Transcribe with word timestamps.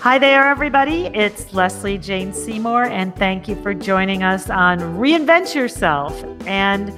Hi 0.00 0.16
there, 0.16 0.48
everybody. 0.48 1.06
It's 1.06 1.52
Lesley 1.52 1.98
Jane 1.98 2.32
Seymour, 2.32 2.84
and 2.84 3.14
thank 3.16 3.48
you 3.48 3.60
for 3.62 3.74
joining 3.74 4.22
us 4.22 4.48
on 4.48 4.78
Reinvent 4.78 5.56
Yourself. 5.56 6.24
And 6.46 6.96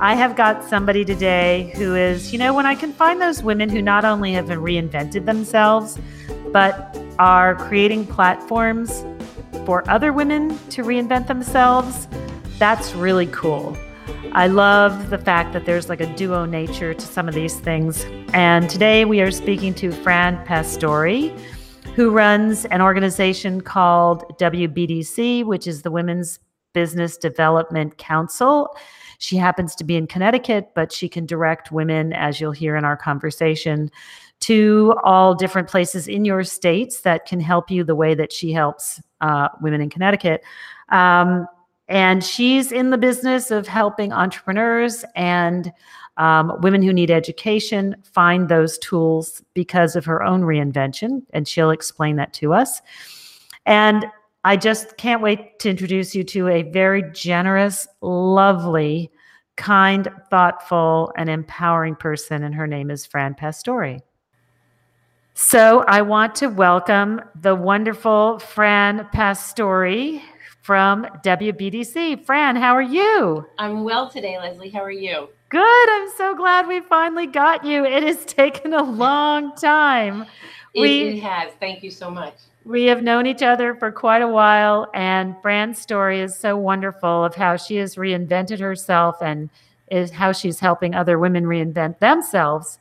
I 0.00 0.14
have 0.14 0.36
got 0.36 0.64
somebody 0.64 1.04
today 1.04 1.70
who 1.76 1.94
is, 1.94 2.32
you 2.32 2.38
know, 2.38 2.54
when 2.54 2.64
I 2.64 2.74
can 2.74 2.94
find 2.94 3.20
those 3.20 3.42
women 3.42 3.68
who 3.68 3.82
not 3.82 4.06
only 4.06 4.32
have 4.32 4.46
reinvented 4.46 5.26
themselves, 5.26 5.98
but 6.50 6.98
are 7.18 7.56
creating 7.56 8.06
platforms 8.06 9.04
for 9.66 9.88
other 9.90 10.10
women 10.10 10.58
to 10.70 10.82
reinvent 10.82 11.26
themselves, 11.26 12.08
that's 12.58 12.94
really 12.94 13.26
cool. 13.26 13.76
I 14.32 14.46
love 14.46 15.10
the 15.10 15.18
fact 15.18 15.52
that 15.52 15.66
there's 15.66 15.90
like 15.90 16.00
a 16.00 16.16
duo 16.16 16.46
nature 16.46 16.94
to 16.94 17.06
some 17.06 17.28
of 17.28 17.34
these 17.34 17.60
things. 17.60 18.06
And 18.32 18.70
today 18.70 19.04
we 19.04 19.20
are 19.20 19.30
speaking 19.30 19.74
to 19.74 19.92
Fran 19.92 20.42
Pastore, 20.46 21.30
who 21.94 22.10
runs 22.10 22.64
an 22.66 22.80
organization 22.80 23.60
called 23.60 24.24
WBDC, 24.38 25.44
which 25.44 25.66
is 25.66 25.82
the 25.82 25.90
Women's 25.90 26.38
Business 26.72 27.16
Development 27.16 27.96
Council. 27.98 28.76
She 29.18 29.36
happens 29.36 29.74
to 29.74 29.84
be 29.84 29.96
in 29.96 30.06
Connecticut, 30.06 30.70
but 30.74 30.92
she 30.92 31.08
can 31.08 31.26
direct 31.26 31.72
women, 31.72 32.12
as 32.12 32.40
you'll 32.40 32.52
hear 32.52 32.76
in 32.76 32.84
our 32.84 32.96
conversation, 32.96 33.90
to 34.40 34.94
all 35.02 35.34
different 35.34 35.68
places 35.68 36.08
in 36.08 36.24
your 36.24 36.44
states 36.44 37.00
that 37.02 37.26
can 37.26 37.40
help 37.40 37.70
you 37.70 37.84
the 37.84 37.94
way 37.94 38.14
that 38.14 38.32
she 38.32 38.52
helps 38.52 39.00
uh, 39.20 39.48
women 39.60 39.80
in 39.80 39.90
Connecticut. 39.90 40.42
Um, 40.90 41.46
and 41.88 42.22
she's 42.22 42.70
in 42.70 42.90
the 42.90 42.98
business 42.98 43.50
of 43.50 43.66
helping 43.66 44.12
entrepreneurs 44.12 45.04
and 45.16 45.72
um, 46.20 46.52
women 46.60 46.82
who 46.82 46.92
need 46.92 47.10
education 47.10 47.96
find 48.04 48.48
those 48.48 48.78
tools 48.78 49.42
because 49.54 49.96
of 49.96 50.04
her 50.04 50.22
own 50.22 50.42
reinvention. 50.42 51.22
And 51.32 51.48
she'll 51.48 51.70
explain 51.70 52.16
that 52.16 52.34
to 52.34 52.52
us. 52.52 52.82
And 53.64 54.04
I 54.44 54.58
just 54.58 54.98
can't 54.98 55.22
wait 55.22 55.58
to 55.60 55.70
introduce 55.70 56.14
you 56.14 56.22
to 56.24 56.48
a 56.48 56.62
very 56.62 57.10
generous, 57.12 57.88
lovely, 58.02 59.10
kind, 59.56 60.08
thoughtful, 60.28 61.10
and 61.16 61.30
empowering 61.30 61.96
person. 61.96 62.44
And 62.44 62.54
her 62.54 62.66
name 62.66 62.90
is 62.90 63.06
Fran 63.06 63.34
Pastore. 63.34 63.98
So 65.32 65.84
I 65.88 66.02
want 66.02 66.34
to 66.36 66.48
welcome 66.48 67.22
the 67.40 67.54
wonderful 67.54 68.40
Fran 68.40 69.08
Pastore 69.10 70.20
from 70.60 71.06
WBDC. 71.24 72.26
Fran, 72.26 72.56
how 72.56 72.74
are 72.74 72.82
you? 72.82 73.46
I'm 73.58 73.84
well 73.84 74.10
today, 74.10 74.36
Lesley. 74.38 74.68
How 74.68 74.80
are 74.80 74.90
you? 74.90 75.30
Good. 75.50 75.90
I'm 75.90 76.08
so 76.16 76.36
glad 76.36 76.68
we 76.68 76.80
finally 76.80 77.26
got 77.26 77.64
you. 77.64 77.84
It 77.84 78.04
has 78.04 78.24
taken 78.24 78.72
a 78.72 78.82
long 78.84 79.54
time. 79.56 80.22
It, 80.74 80.80
we, 80.80 81.00
it 81.08 81.22
has. 81.22 81.52
Thank 81.58 81.82
you 81.82 81.90
so 81.90 82.08
much. 82.08 82.34
We 82.64 82.84
have 82.84 83.02
known 83.02 83.26
each 83.26 83.42
other 83.42 83.74
for 83.74 83.90
quite 83.90 84.22
a 84.22 84.28
while, 84.28 84.88
and 84.94 85.34
Fran's 85.42 85.80
story 85.80 86.20
is 86.20 86.36
so 86.36 86.56
wonderful 86.56 87.24
of 87.24 87.34
how 87.34 87.56
she 87.56 87.76
has 87.76 87.96
reinvented 87.96 88.60
herself 88.60 89.16
and 89.20 89.50
is 89.90 90.12
how 90.12 90.30
she's 90.30 90.60
helping 90.60 90.94
other 90.94 91.18
women 91.18 91.44
reinvent 91.44 91.98
themselves 91.98 92.78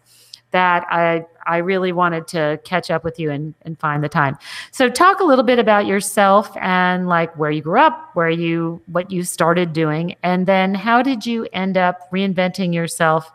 that 0.51 0.85
I 0.91 1.25
I 1.49 1.57
really 1.57 1.91
wanted 1.91 2.27
to 2.29 2.59
catch 2.63 2.91
up 2.91 3.03
with 3.03 3.19
you 3.19 3.31
and, 3.31 3.55
and 3.63 3.77
find 3.79 4.03
the 4.03 4.09
time. 4.09 4.37
So 4.71 4.87
talk 4.87 5.19
a 5.19 5.23
little 5.23 5.43
bit 5.43 5.57
about 5.57 5.87
yourself 5.87 6.55
and 6.57 7.09
like 7.09 7.35
where 7.37 7.49
you 7.49 7.61
grew 7.61 7.79
up, 7.79 8.11
where 8.13 8.29
you 8.29 8.81
what 8.85 9.09
you 9.11 9.23
started 9.23 9.73
doing, 9.73 10.15
and 10.21 10.45
then 10.45 10.75
how 10.75 11.01
did 11.01 11.25
you 11.25 11.47
end 11.51 11.75
up 11.75 12.11
reinventing 12.11 12.73
yourself 12.73 13.31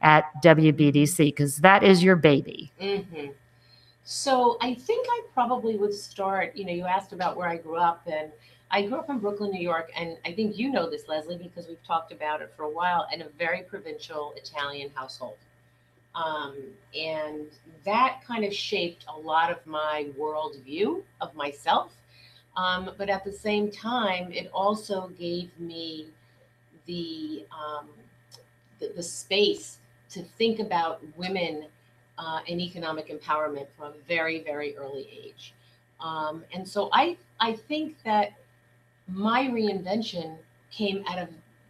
at 0.00 0.24
WBDC 0.42 1.16
because 1.18 1.56
that 1.58 1.82
is 1.82 2.02
your 2.02 2.16
baby. 2.16 2.70
Mm-hmm. 2.80 3.32
So 4.04 4.56
I 4.60 4.74
think 4.74 5.06
I 5.10 5.22
probably 5.34 5.76
would 5.76 5.92
start. 5.92 6.54
You 6.54 6.64
know, 6.64 6.72
you 6.72 6.84
asked 6.84 7.12
about 7.12 7.36
where 7.36 7.48
I 7.48 7.56
grew 7.56 7.76
up, 7.76 8.02
and 8.06 8.30
I 8.70 8.82
grew 8.82 8.98
up 8.98 9.10
in 9.10 9.18
Brooklyn, 9.18 9.50
New 9.50 9.60
York, 9.60 9.90
and 9.96 10.16
I 10.24 10.32
think 10.32 10.56
you 10.56 10.70
know 10.70 10.88
this, 10.88 11.08
Lesley, 11.08 11.36
because 11.36 11.66
we've 11.66 11.84
talked 11.84 12.12
about 12.12 12.40
it 12.40 12.52
for 12.56 12.62
a 12.62 12.70
while. 12.70 13.08
In 13.12 13.22
a 13.22 13.28
very 13.30 13.62
provincial 13.62 14.32
Italian 14.36 14.90
household. 14.94 15.36
Um, 16.16 16.56
and 16.98 17.46
that 17.84 18.20
kind 18.26 18.44
of 18.44 18.52
shaped 18.52 19.04
a 19.14 19.18
lot 19.18 19.50
of 19.50 19.64
my 19.66 20.06
worldview 20.18 21.02
of 21.20 21.34
myself. 21.34 21.92
Um, 22.56 22.90
but 22.96 23.10
at 23.10 23.22
the 23.22 23.32
same 23.32 23.70
time, 23.70 24.32
it 24.32 24.50
also 24.52 25.08
gave 25.18 25.50
me 25.60 26.08
the, 26.86 27.44
um, 27.52 27.88
the, 28.78 28.92
the, 28.96 29.02
space 29.02 29.78
to 30.08 30.22
think 30.22 30.58
about 30.58 31.02
women 31.18 31.66
uh, 32.16 32.40
and 32.48 32.60
economic 32.60 33.08
empowerment 33.08 33.66
from 33.76 33.92
a 33.92 33.94
very, 34.08 34.42
very 34.42 34.74
early 34.76 35.06
age. 35.22 35.52
Um, 36.00 36.44
and 36.54 36.66
so 36.66 36.88
I, 36.92 37.18
I 37.40 37.52
think 37.52 37.96
that 38.04 38.32
my 39.08 39.42
reinvention 39.42 40.38
came 40.70 41.04
out 41.08 41.18
of 41.18 41.28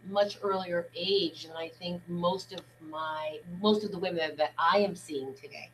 much 0.09 0.37
earlier 0.41 0.87
age 0.95 1.45
and 1.45 1.57
i 1.57 1.67
think 1.67 2.01
most 2.07 2.53
of 2.53 2.61
my 2.89 3.37
most 3.61 3.83
of 3.83 3.91
the 3.91 3.97
women 3.97 4.31
that 4.37 4.51
i 4.57 4.77
am 4.77 4.95
seeing 4.95 5.33
today. 5.33 5.69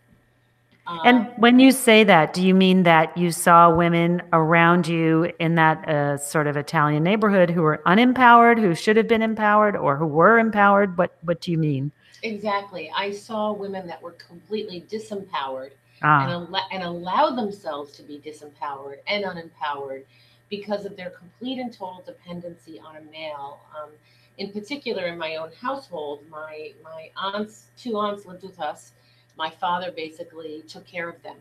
Um, 0.85 0.99
and 1.05 1.31
when 1.37 1.59
you 1.59 1.71
say 1.71 2.03
that 2.03 2.33
do 2.33 2.45
you 2.45 2.53
mean 2.53 2.83
that 2.83 3.17
you 3.17 3.31
saw 3.31 3.73
women 3.73 4.21
around 4.33 4.87
you 4.87 5.31
in 5.39 5.55
that 5.55 5.87
uh, 5.87 6.17
sort 6.17 6.47
of 6.47 6.57
italian 6.57 7.03
neighborhood 7.03 7.49
who 7.49 7.61
were 7.61 7.81
unempowered 7.85 8.59
who 8.59 8.75
should 8.75 8.97
have 8.97 9.07
been 9.07 9.21
empowered 9.21 9.77
or 9.77 9.95
who 9.95 10.07
were 10.07 10.39
empowered? 10.39 10.97
What 10.97 11.15
what 11.21 11.39
do 11.39 11.51
you 11.51 11.57
mean? 11.57 11.91
Exactly. 12.23 12.89
I 12.95 13.11
saw 13.11 13.51
women 13.51 13.85
that 13.87 14.01
were 14.01 14.13
completely 14.13 14.85
disempowered 14.89 15.71
ah. 16.01 16.23
and, 16.23 16.31
al- 16.31 16.67
and 16.71 16.83
allowed 16.83 17.35
themselves 17.35 17.91
to 17.97 18.03
be 18.03 18.17
disempowered 18.17 18.97
and 19.07 19.25
unempowered 19.25 20.05
because 20.49 20.85
of 20.85 20.95
their 20.95 21.09
complete 21.09 21.59
and 21.59 21.73
total 21.73 22.01
dependency 22.05 22.79
on 22.79 22.95
a 22.95 23.01
male. 23.11 23.59
Um, 23.77 23.89
in 24.37 24.51
particular 24.51 25.07
in 25.07 25.17
my 25.17 25.35
own 25.35 25.51
household, 25.61 26.21
my 26.29 26.73
my 26.83 27.09
aunts, 27.15 27.67
two 27.77 27.97
aunts 27.97 28.25
lived 28.25 28.43
with 28.43 28.59
us. 28.59 28.93
My 29.37 29.49
father 29.49 29.91
basically 29.91 30.63
took 30.67 30.85
care 30.85 31.09
of 31.09 31.21
them 31.23 31.37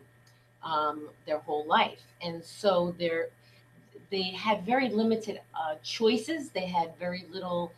um, 0.62 1.08
their 1.26 1.38
whole 1.38 1.66
life, 1.66 2.03
and 2.20 2.42
so 2.44 2.94
they 2.98 3.10
they 4.10 4.22
had 4.22 4.64
very 4.64 4.88
limited 4.88 5.41
uh, 5.54 5.76
choices. 5.82 6.50
They 6.50 6.66
had 6.66 6.97
very 6.98 7.26
little 7.30 7.72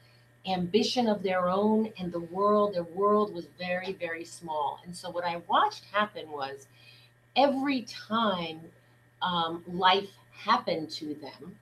ambition 0.47 1.09
of 1.09 1.23
their 1.23 1.49
own, 1.49 1.93
and 1.99 2.13
the 2.13 2.21
world, 2.21 2.75
their 2.75 2.83
world 2.83 3.33
was 3.33 3.47
very 3.59 3.93
very 3.93 4.25
small. 4.25 4.81
And 4.85 4.95
so 4.97 5.11
what 5.11 5.25
I 5.25 5.43
watched 5.49 5.85
happen 5.93 6.31
was 6.31 6.67
every 7.37 7.83
time 7.83 8.61
um, 9.23 9.65
life 9.67 10.11
happened 10.33 10.91
to 10.91 11.15
them 11.15 11.57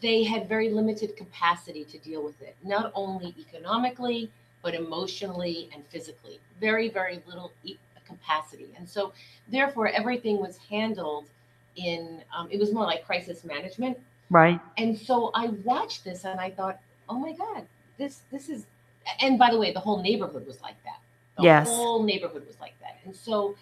they 0.00 0.24
had 0.24 0.48
very 0.48 0.70
limited 0.70 1.16
capacity 1.16 1.84
to 1.84 1.98
deal 1.98 2.22
with 2.22 2.40
it, 2.42 2.56
not 2.64 2.90
only 2.94 3.34
economically, 3.38 4.30
but 4.62 4.74
emotionally 4.74 5.70
and 5.72 5.84
physically. 5.86 6.40
Very, 6.60 6.88
very 6.88 7.22
little 7.26 7.52
e- 7.64 7.76
capacity. 8.06 8.68
And 8.76 8.88
so, 8.88 9.12
therefore, 9.48 9.88
everything 9.88 10.38
was 10.40 10.56
handled 10.56 11.26
in, 11.76 12.22
um, 12.36 12.48
it 12.50 12.58
was 12.58 12.72
more 12.72 12.84
like 12.84 13.06
crisis 13.06 13.44
management. 13.44 13.98
Right. 14.30 14.60
And 14.76 14.98
so 14.98 15.30
I 15.34 15.48
watched 15.64 16.04
this 16.04 16.24
and 16.24 16.40
I 16.40 16.50
thought, 16.50 16.80
oh 17.08 17.18
my 17.18 17.32
God, 17.32 17.66
this, 17.98 18.22
this 18.32 18.48
is, 18.48 18.66
and 19.20 19.38
by 19.38 19.50
the 19.50 19.58
way, 19.58 19.72
the 19.72 19.80
whole 19.80 20.02
neighborhood 20.02 20.46
was 20.46 20.60
like 20.62 20.82
that. 20.84 20.98
The 21.36 21.44
yes. 21.44 21.68
whole 21.68 22.02
neighborhood 22.02 22.46
was 22.46 22.58
like 22.60 22.74
that. 22.80 22.98
And 23.04 23.14
so 23.14 23.54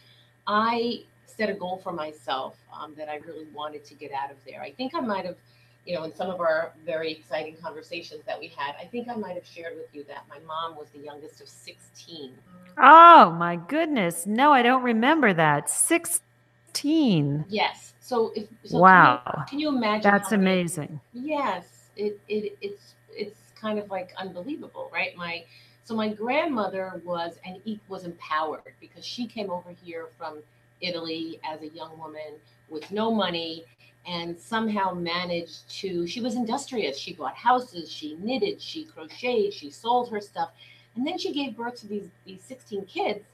I 0.46 1.02
set 1.26 1.50
a 1.50 1.54
goal 1.54 1.80
for 1.82 1.92
myself 1.92 2.56
um, 2.72 2.94
that 2.96 3.08
I 3.08 3.16
really 3.16 3.46
wanted 3.52 3.84
to 3.86 3.94
get 3.94 4.12
out 4.12 4.30
of 4.30 4.36
there. 4.46 4.62
I 4.62 4.70
think 4.70 4.94
I 4.94 5.00
might 5.00 5.26
have 5.26 5.36
you 5.84 5.94
know, 5.94 6.04
in 6.04 6.14
some 6.14 6.30
of 6.30 6.40
our 6.40 6.72
very 6.84 7.12
exciting 7.12 7.56
conversations 7.62 8.22
that 8.26 8.38
we 8.40 8.48
had, 8.48 8.74
I 8.80 8.86
think 8.86 9.08
I 9.08 9.14
might 9.16 9.34
have 9.34 9.46
shared 9.46 9.76
with 9.76 9.94
you 9.94 10.04
that 10.04 10.24
my 10.28 10.38
mom 10.46 10.76
was 10.76 10.88
the 10.94 11.00
youngest 11.00 11.40
of 11.40 11.48
16. 11.48 12.32
Oh 12.78 13.30
my 13.38 13.56
goodness. 13.56 14.26
No, 14.26 14.52
I 14.52 14.62
don't 14.62 14.82
remember 14.82 15.34
that. 15.34 15.68
16. 15.68 17.44
Yes. 17.48 17.92
So 18.00 18.32
if 18.34 18.48
so 18.64 18.78
Wow. 18.78 19.22
Can 19.26 19.34
you, 19.38 19.44
can 19.48 19.58
you 19.58 19.68
imagine 19.76 20.10
That's 20.10 20.32
amazing. 20.32 21.00
Yes. 21.12 21.66
It, 21.96 22.18
it 22.28 22.56
it's 22.60 22.94
it's 23.10 23.40
kind 23.60 23.78
of 23.78 23.90
like 23.90 24.12
unbelievable, 24.16 24.90
right? 24.92 25.16
My 25.16 25.44
so 25.84 25.94
my 25.94 26.08
grandmother 26.08 27.02
was 27.04 27.38
and 27.44 27.60
was 27.88 28.04
empowered 28.04 28.72
because 28.80 29.04
she 29.04 29.26
came 29.26 29.50
over 29.50 29.70
here 29.82 30.08
from 30.16 30.38
Italy 30.80 31.40
as 31.44 31.60
a 31.62 31.68
young 31.68 31.96
woman 31.98 32.38
with 32.70 32.90
no 32.90 33.14
money 33.14 33.64
and 34.06 34.38
somehow 34.38 34.92
managed 34.92 35.68
to 35.80 36.06
she 36.06 36.20
was 36.20 36.34
industrious. 36.34 36.98
She 36.98 37.14
bought 37.14 37.34
houses 37.34 37.90
she 37.90 38.16
knitted 38.20 38.60
she 38.60 38.84
crocheted 38.84 39.52
she 39.54 39.70
sold 39.70 40.10
her 40.10 40.20
stuff. 40.20 40.50
And 40.96 41.06
then 41.06 41.18
she 41.18 41.32
gave 41.32 41.56
birth 41.56 41.80
to 41.80 41.86
these 41.86 42.08
these 42.24 42.42
16 42.42 42.84
kids 42.86 43.24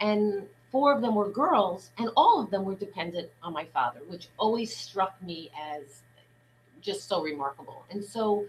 and 0.00 0.46
four 0.70 0.92
of 0.92 1.02
them 1.02 1.14
were 1.14 1.28
girls 1.28 1.90
and 1.98 2.10
all 2.16 2.40
of 2.40 2.50
them 2.50 2.64
were 2.64 2.74
dependent 2.74 3.28
on 3.42 3.52
my 3.52 3.64
father 3.66 4.00
which 4.08 4.28
always 4.38 4.76
struck 4.76 5.20
me 5.22 5.50
as 5.60 6.02
just 6.84 7.08
so 7.08 7.22
remarkable. 7.22 7.84
And 7.90 8.04
so 8.04 8.46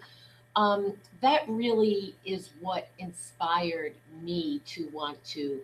um, 0.55 0.93
that 1.21 1.47
really 1.47 2.15
is 2.25 2.51
what 2.59 2.89
inspired 2.99 3.93
me 4.21 4.61
to 4.67 4.89
want 4.93 5.23
to 5.25 5.59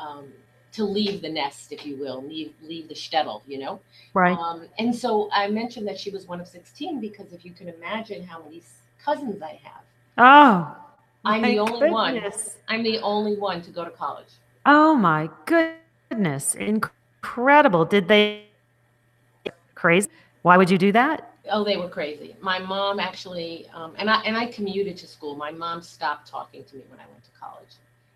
um, 0.00 0.32
to 0.72 0.84
leave 0.84 1.22
the 1.22 1.28
nest, 1.28 1.72
if 1.72 1.84
you 1.86 1.96
will, 1.96 2.22
leave 2.22 2.52
leave 2.62 2.88
the 2.88 2.94
shtetl, 2.94 3.42
you 3.46 3.58
know. 3.58 3.80
Right. 4.14 4.36
Um, 4.36 4.66
and 4.78 4.94
so 4.94 5.28
I 5.32 5.48
mentioned 5.48 5.86
that 5.88 5.98
she 5.98 6.10
was 6.10 6.26
one 6.26 6.40
of 6.40 6.48
16 6.48 7.00
because 7.00 7.32
if 7.32 7.44
you 7.44 7.52
can 7.52 7.68
imagine 7.68 8.24
how 8.24 8.42
many 8.42 8.62
cousins 9.04 9.42
I 9.42 9.60
have. 9.62 9.82
Oh. 10.18 10.76
I'm 11.24 11.42
the 11.42 11.58
only 11.60 11.90
goodness. 11.90 12.56
one. 12.68 12.76
I'm 12.76 12.82
the 12.82 12.98
only 13.00 13.36
one 13.36 13.62
to 13.62 13.70
go 13.70 13.84
to 13.84 13.90
college. 13.90 14.26
Oh 14.66 14.94
my 14.94 15.30
goodness. 15.46 16.54
Incredible. 16.56 17.84
Did 17.84 18.08
they 18.08 18.46
crazy? 19.74 20.08
Why 20.42 20.56
would 20.56 20.70
you 20.70 20.78
do 20.78 20.90
that? 20.92 21.32
Oh, 21.50 21.64
they 21.64 21.76
were 21.76 21.88
crazy. 21.88 22.36
My 22.40 22.58
mom 22.58 23.00
actually, 23.00 23.66
um, 23.74 23.94
and 23.96 24.08
I 24.08 24.20
and 24.22 24.36
I 24.36 24.46
commuted 24.46 24.96
to 24.98 25.06
school. 25.06 25.36
My 25.36 25.50
mom 25.50 25.82
stopped 25.82 26.28
talking 26.28 26.64
to 26.64 26.76
me 26.76 26.82
when 26.88 27.00
I 27.00 27.06
went 27.10 27.24
to 27.24 27.30
college. 27.38 27.74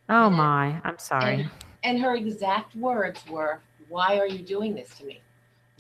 Oh 0.08 0.26
and, 0.26 0.37
my, 0.37 0.81
I'm 0.85 0.99
sorry. 0.99 1.49
And, 1.82 2.00
her 2.00 2.14
exact 2.17 2.75
words 2.76 3.20
were, 3.28 3.61
"Why 3.88 4.19
are 4.19 4.26
you 4.26 4.40
doing 4.40 4.75
this 4.75 4.96
to 4.99 5.05
me? 5.05 5.20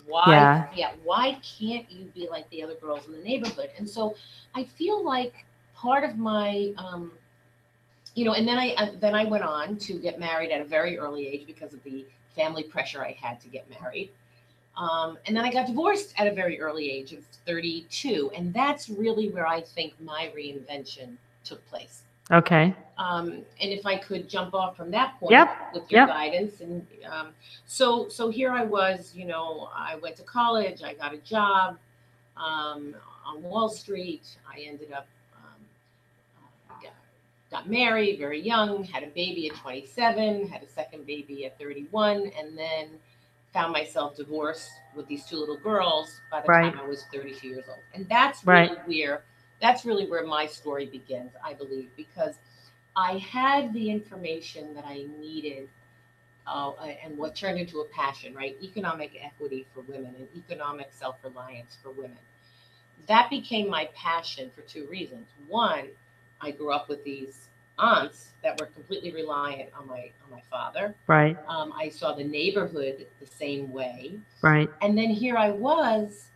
Why? 0.06 0.30
Yeah. 0.30 0.68
yeah. 0.74 0.90
Why 1.04 1.38
can't 1.58 1.90
you 1.90 2.06
be 2.14 2.28
like 2.28 2.48
the 2.50 2.62
other 2.62 2.74
girls 2.74 3.06
in 3.06 3.12
the 3.12 3.22
neighborhood?" 3.22 3.70
And 3.78 3.88
so, 3.88 4.14
I 4.54 4.64
feel 4.64 5.04
like 5.04 5.44
part 5.74 6.04
of 6.04 6.16
my, 6.16 6.72
um, 6.78 7.12
you 8.14 8.24
know, 8.24 8.32
and 8.32 8.46
then 8.46 8.58
I 8.58 8.74
uh, 8.74 8.90
then 9.00 9.14
I 9.14 9.24
went 9.24 9.44
on 9.44 9.76
to 9.78 9.98
get 9.98 10.18
married 10.18 10.50
at 10.50 10.60
a 10.60 10.64
very 10.64 10.98
early 10.98 11.26
age 11.26 11.46
because 11.46 11.74
of 11.74 11.82
the 11.84 12.06
family 12.34 12.62
pressure 12.62 13.02
I 13.02 13.16
had 13.20 13.40
to 13.40 13.48
get 13.48 13.68
married. 13.80 14.10
Um, 14.76 15.18
and 15.26 15.36
then 15.36 15.44
I 15.44 15.50
got 15.50 15.66
divorced 15.66 16.12
at 16.18 16.26
a 16.26 16.32
very 16.32 16.60
early 16.60 16.90
age 16.90 17.12
of 17.12 17.24
32. 17.46 18.30
And 18.36 18.52
that's 18.52 18.88
really 18.90 19.30
where 19.30 19.46
I 19.46 19.62
think 19.62 19.94
my 20.00 20.30
reinvention 20.36 21.16
took 21.44 21.66
place. 21.66 22.02
Okay. 22.32 22.74
Um, 22.98 23.42
and 23.60 23.72
if 23.72 23.84
I 23.84 23.96
could 23.96 24.28
jump 24.28 24.54
off 24.54 24.76
from 24.76 24.90
that 24.92 25.18
point 25.20 25.32
yep. 25.32 25.74
with 25.74 25.90
your 25.90 26.02
yep. 26.02 26.08
guidance. 26.08 26.60
And 26.60 26.86
um, 27.10 27.28
so, 27.66 28.08
so 28.08 28.30
here 28.30 28.50
I 28.50 28.64
was, 28.64 29.12
you 29.14 29.26
know, 29.26 29.68
I 29.74 29.96
went 29.96 30.16
to 30.16 30.22
college, 30.22 30.82
I 30.82 30.94
got 30.94 31.12
a 31.12 31.18
job 31.18 31.76
um, 32.36 32.94
on 33.26 33.42
Wall 33.42 33.68
Street. 33.68 34.26
I 34.48 34.60
ended 34.60 34.92
up, 34.92 35.06
um, 35.36 36.80
got, 36.82 36.92
got 37.50 37.70
married 37.70 38.18
very 38.18 38.40
young, 38.40 38.82
had 38.84 39.02
a 39.02 39.08
baby 39.08 39.50
at 39.50 39.56
27, 39.56 40.48
had 40.48 40.62
a 40.62 40.68
second 40.68 41.06
baby 41.06 41.44
at 41.44 41.58
31, 41.58 42.32
and 42.38 42.56
then 42.56 42.88
found 43.52 43.72
myself 43.72 44.16
divorced 44.16 44.70
with 44.94 45.06
these 45.06 45.26
two 45.26 45.36
little 45.36 45.58
girls 45.58 46.08
by 46.30 46.40
the 46.40 46.48
right. 46.48 46.72
time 46.72 46.80
I 46.82 46.88
was 46.88 47.04
32 47.12 47.46
years 47.46 47.64
old. 47.68 47.78
And 47.94 48.08
that's 48.08 48.44
really 48.46 48.68
right. 48.68 48.88
where 48.88 49.24
that's 49.60 49.84
really 49.84 50.06
where 50.06 50.26
my 50.26 50.46
story 50.46 50.86
begins, 50.86 51.32
I 51.44 51.54
believe, 51.54 51.88
because 51.96 52.34
I 52.94 53.18
had 53.18 53.72
the 53.72 53.90
information 53.90 54.74
that 54.74 54.84
I 54.86 55.06
needed 55.20 55.68
uh, 56.46 56.72
and 57.04 57.16
what 57.18 57.34
turned 57.34 57.58
into 57.58 57.80
a 57.80 57.84
passion, 57.86 58.34
right? 58.34 58.56
Economic 58.62 59.12
equity 59.20 59.66
for 59.74 59.80
women 59.82 60.14
and 60.18 60.28
economic 60.36 60.88
self 60.92 61.16
reliance 61.24 61.76
for 61.82 61.90
women. 61.90 62.18
That 63.08 63.30
became 63.30 63.68
my 63.68 63.88
passion 63.94 64.50
for 64.54 64.62
two 64.62 64.86
reasons. 64.86 65.28
One, 65.48 65.88
I 66.40 66.50
grew 66.50 66.72
up 66.72 66.88
with 66.88 67.04
these 67.04 67.48
aunts 67.78 68.30
that 68.42 68.58
were 68.58 68.66
completely 68.66 69.12
reliant 69.12 69.70
on 69.78 69.86
my 69.86 70.10
on 70.24 70.30
my 70.30 70.42
father. 70.50 70.94
Right. 71.06 71.36
Um, 71.48 71.72
I 71.76 71.88
saw 71.88 72.14
the 72.14 72.24
neighborhood 72.24 73.06
the 73.20 73.26
same 73.26 73.72
way. 73.72 74.18
Right. 74.42 74.70
And 74.80 74.96
then 74.96 75.10
here 75.10 75.36
I 75.36 75.50
was, 75.50 76.28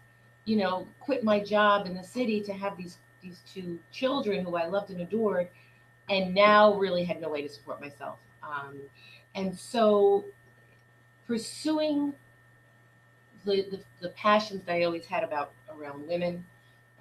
you 0.44 0.56
know, 0.56 0.86
quit 1.00 1.24
my 1.24 1.40
job 1.40 1.86
in 1.86 1.94
the 1.94 2.04
city 2.04 2.40
to 2.42 2.52
have 2.52 2.76
these 2.76 2.98
these 3.22 3.40
two 3.52 3.78
children 3.92 4.44
who 4.44 4.56
I 4.56 4.66
loved 4.66 4.90
and 4.90 5.00
adored, 5.00 5.48
and 6.08 6.34
now 6.34 6.74
really 6.74 7.04
had 7.04 7.20
no 7.20 7.28
way 7.28 7.42
to 7.42 7.48
support 7.48 7.80
myself. 7.80 8.18
Um, 8.42 8.80
and 9.34 9.56
so, 9.56 10.24
pursuing 11.26 12.14
the, 13.44 13.66
the, 13.70 13.80
the 14.00 14.08
passions 14.10 14.62
that 14.66 14.74
I 14.74 14.84
always 14.84 15.06
had 15.06 15.24
about 15.24 15.52
around 15.70 16.06
women, 16.06 16.44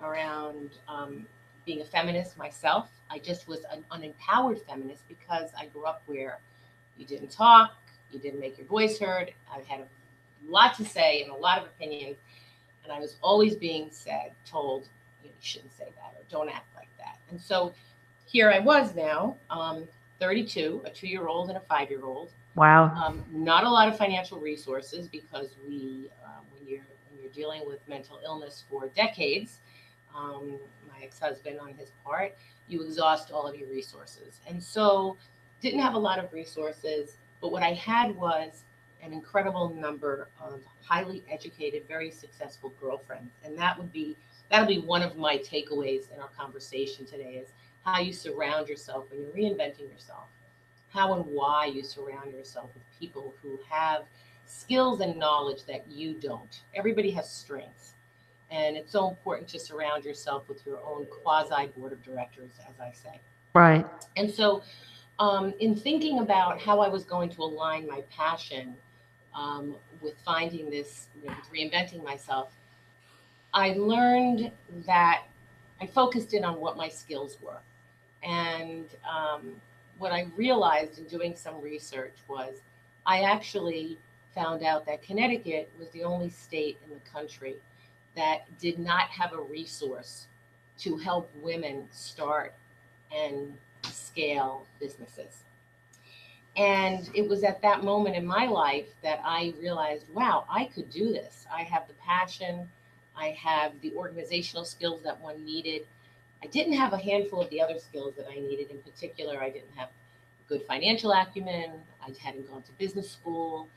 around 0.02 0.72
um, 0.88 1.26
being 1.66 1.82
a 1.82 1.86
feminist 1.86 2.38
myself. 2.38 2.90
I 3.10 3.20
just 3.20 3.48
was 3.48 3.60
an 3.72 3.84
unempowered 3.92 4.66
feminist 4.66 5.08
because 5.08 5.50
I 5.58 5.66
grew 5.68 5.86
up 5.86 6.02
where 6.06 6.40
you 6.98 7.06
didn't 7.06 7.32
talk, 7.32 7.76
you 8.12 8.20
didn't 8.20 8.40
make 8.40 8.58
your 8.58 8.68
voice 8.68 9.00
heard. 9.00 9.34
I 9.52 9.62
had 9.68 9.82
a 9.82 9.88
lot 10.52 10.76
to 10.78 10.86
say 10.86 11.22
and 11.22 11.32
a 11.32 11.36
lot 11.36 11.60
of 11.60 11.66
opinions, 11.66 12.18
and 12.84 12.94
I 12.94 13.00
was 13.00 13.18
always 13.22 13.56
being 13.56 13.90
said, 13.92 14.32
told, 14.46 14.88
you, 15.24 15.30
know, 15.30 15.36
you 15.36 15.42
shouldn't 15.42 15.76
say 15.78 15.86
that 15.86 16.09
don't 16.30 16.50
act 16.50 16.76
like 16.76 16.90
that. 16.98 17.18
And 17.30 17.40
so 17.40 17.74
here 18.26 18.52
I 18.52 18.60
was 18.60 18.96
now, 18.96 19.36
um, 19.50 19.88
32, 20.20 20.82
a 20.86 20.90
two-year-old 20.90 21.50
and 21.50 21.58
a 21.58 21.62
five-year-old. 21.62 22.32
Wow. 22.56 22.94
Um, 22.94 23.24
not 23.32 23.64
a 23.64 23.70
lot 23.70 23.88
of 23.88 23.98
financial 23.98 24.40
resources 24.40 25.08
because 25.08 25.50
we, 25.68 26.10
uh, 26.24 26.42
when 26.52 26.68
you're 26.68 26.86
when 27.10 27.22
you're 27.22 27.32
dealing 27.32 27.66
with 27.66 27.80
mental 27.88 28.20
illness 28.24 28.64
for 28.70 28.88
decades, 28.96 29.60
um, 30.16 30.58
my 30.88 31.04
ex-husband 31.04 31.60
on 31.60 31.74
his 31.76 31.92
part, 32.04 32.36
you 32.68 32.84
exhaust 32.84 33.32
all 33.32 33.48
of 33.48 33.56
your 33.56 33.70
resources. 33.70 34.42
And 34.48 34.62
so 34.62 35.16
didn't 35.62 35.80
have 35.80 35.94
a 35.94 36.00
lot 36.00 36.20
of 36.20 36.32
resources, 36.34 37.18
but 37.42 37.52
what 37.52 37.64
I 37.64 37.74
had 37.74 38.16
was 38.16 38.64
an 39.02 39.14
incredible 39.14 39.70
number 39.70 40.28
of 40.42 40.60
highly 40.84 41.24
educated, 41.30 41.84
very 41.88 42.12
successful 42.12 42.74
girlfriends. 42.82 43.32
And 43.44 43.58
that 43.58 43.78
would 43.78 43.92
be 43.94 44.16
that'll 44.50 44.68
be 44.68 44.80
one 44.80 45.02
of 45.02 45.18
my 45.18 45.38
takeaways 45.38 46.12
in 46.14 46.20
our 46.20 46.30
conversation 46.38 47.06
today 47.06 47.42
is 47.44 47.50
how 47.84 48.00
you 48.00 48.14
surround 48.14 48.68
yourself 48.68 49.06
when 49.10 49.22
you're 49.22 49.32
reinventing 49.32 49.92
yourself. 49.92 50.26
How 50.90 51.14
and 51.14 51.26
why 51.26 51.66
you 51.66 51.84
surround 51.84 52.32
yourself 52.34 52.70
with 52.74 52.84
people 53.00 53.34
who 53.42 53.60
have 53.70 54.04
skills 54.46 55.02
and 55.02 55.18
knowledge 55.18 55.64
that 55.66 55.86
you 55.90 56.16
don't. 56.16 56.62
Everybody 56.74 57.12
has 57.12 57.30
strengths. 57.30 57.94
And 58.52 58.76
it's 58.76 58.92
so 58.92 59.08
important 59.08 59.48
to 59.50 59.60
surround 59.60 60.04
yourself 60.04 60.50
with 60.50 60.66
your 60.66 60.80
own 60.84 61.06
quasi 61.06 61.68
board 61.78 61.94
of 61.94 62.04
directors, 62.04 62.52
as 62.68 62.80
I 62.80 62.92
say. 62.92 63.20
Right. 63.54 63.86
And 64.18 64.30
so, 64.32 64.64
um, 65.20 65.54
in 65.60 65.76
thinking 65.76 66.20
about 66.20 66.60
how 66.60 66.80
I 66.80 66.88
was 66.88 67.04
going 67.04 67.30
to 67.30 67.42
align 67.44 67.86
my 67.86 68.02
passion 68.10 68.76
um, 69.36 69.76
with 70.02 70.16
finding 70.26 70.70
this, 70.70 71.08
you 71.22 71.30
know, 71.30 71.36
with 71.36 71.54
reinventing 71.54 72.04
myself, 72.04 72.54
I 73.54 73.74
learned 73.74 74.52
that 74.86 75.24
I 75.82 75.88
focused 75.88 76.34
in 76.34 76.44
on 76.44 76.60
what 76.60 76.78
my 76.78 76.90
skills 76.90 77.38
were. 77.42 77.60
And 78.24 78.86
um, 79.10 79.56
what 79.98 80.12
I 80.12 80.28
realized 80.36 81.00
in 81.00 81.06
doing 81.06 81.36
some 81.36 81.62
research 81.62 82.16
was 82.28 82.62
I 83.06 83.22
actually 83.22 83.98
found 84.36 84.64
out 84.64 84.86
that 84.86 85.02
Connecticut 85.02 85.72
was 85.80 85.90
the 85.90 86.04
only 86.04 86.30
state 86.30 86.78
in 86.86 86.94
the 86.94 87.10
country 87.10 87.56
that 88.16 88.42
did 88.60 88.80
not 88.80 89.10
have 89.10 89.34
a 89.34 89.42
resource 89.42 90.28
to 90.80 90.98
help 90.98 91.30
women 91.42 91.88
start 91.92 92.54
and 93.16 93.58
scale 93.84 94.66
businesses. 94.80 95.44
And 96.56 97.10
it 97.14 97.28
was 97.28 97.44
at 97.44 97.62
that 97.62 97.84
moment 97.84 98.16
in 98.16 98.26
my 98.26 98.46
life 98.46 98.88
that 99.04 99.22
I 99.24 99.54
realized, 99.60 100.06
wow, 100.14 100.46
I 100.50 100.66
could 100.66 100.90
do 100.90 101.12
this. 101.14 101.46
I 101.54 101.64
have 101.64 101.88
the 101.88 101.94
passion, 101.96 102.70
I 103.20 103.30
have 103.32 103.74
the 103.82 103.94
organizational 103.96 104.66
skills 104.66 105.02
that 105.04 105.20
one 105.22 105.44
needed. 105.46 105.86
I 106.42 106.48
didn't 106.48 106.74
have 106.74 106.94
a 106.94 106.98
handful 106.98 107.42
of 107.42 107.50
the 107.50 107.62
other 107.62 107.78
skills 107.80 108.14
that 108.18 108.28
I 108.32 108.36
needed. 108.36 108.72
In 108.72 108.80
particular, 108.80 109.42
I 109.42 109.50
didn't 109.50 109.76
have 109.76 109.90
good 110.48 110.64
financial 110.68 111.12
acumen, 111.12 111.74
I 112.02 112.12
hadn't 112.20 112.50
gone 112.50 112.64
to 112.64 112.72
business 112.80 113.12
school 113.12 113.68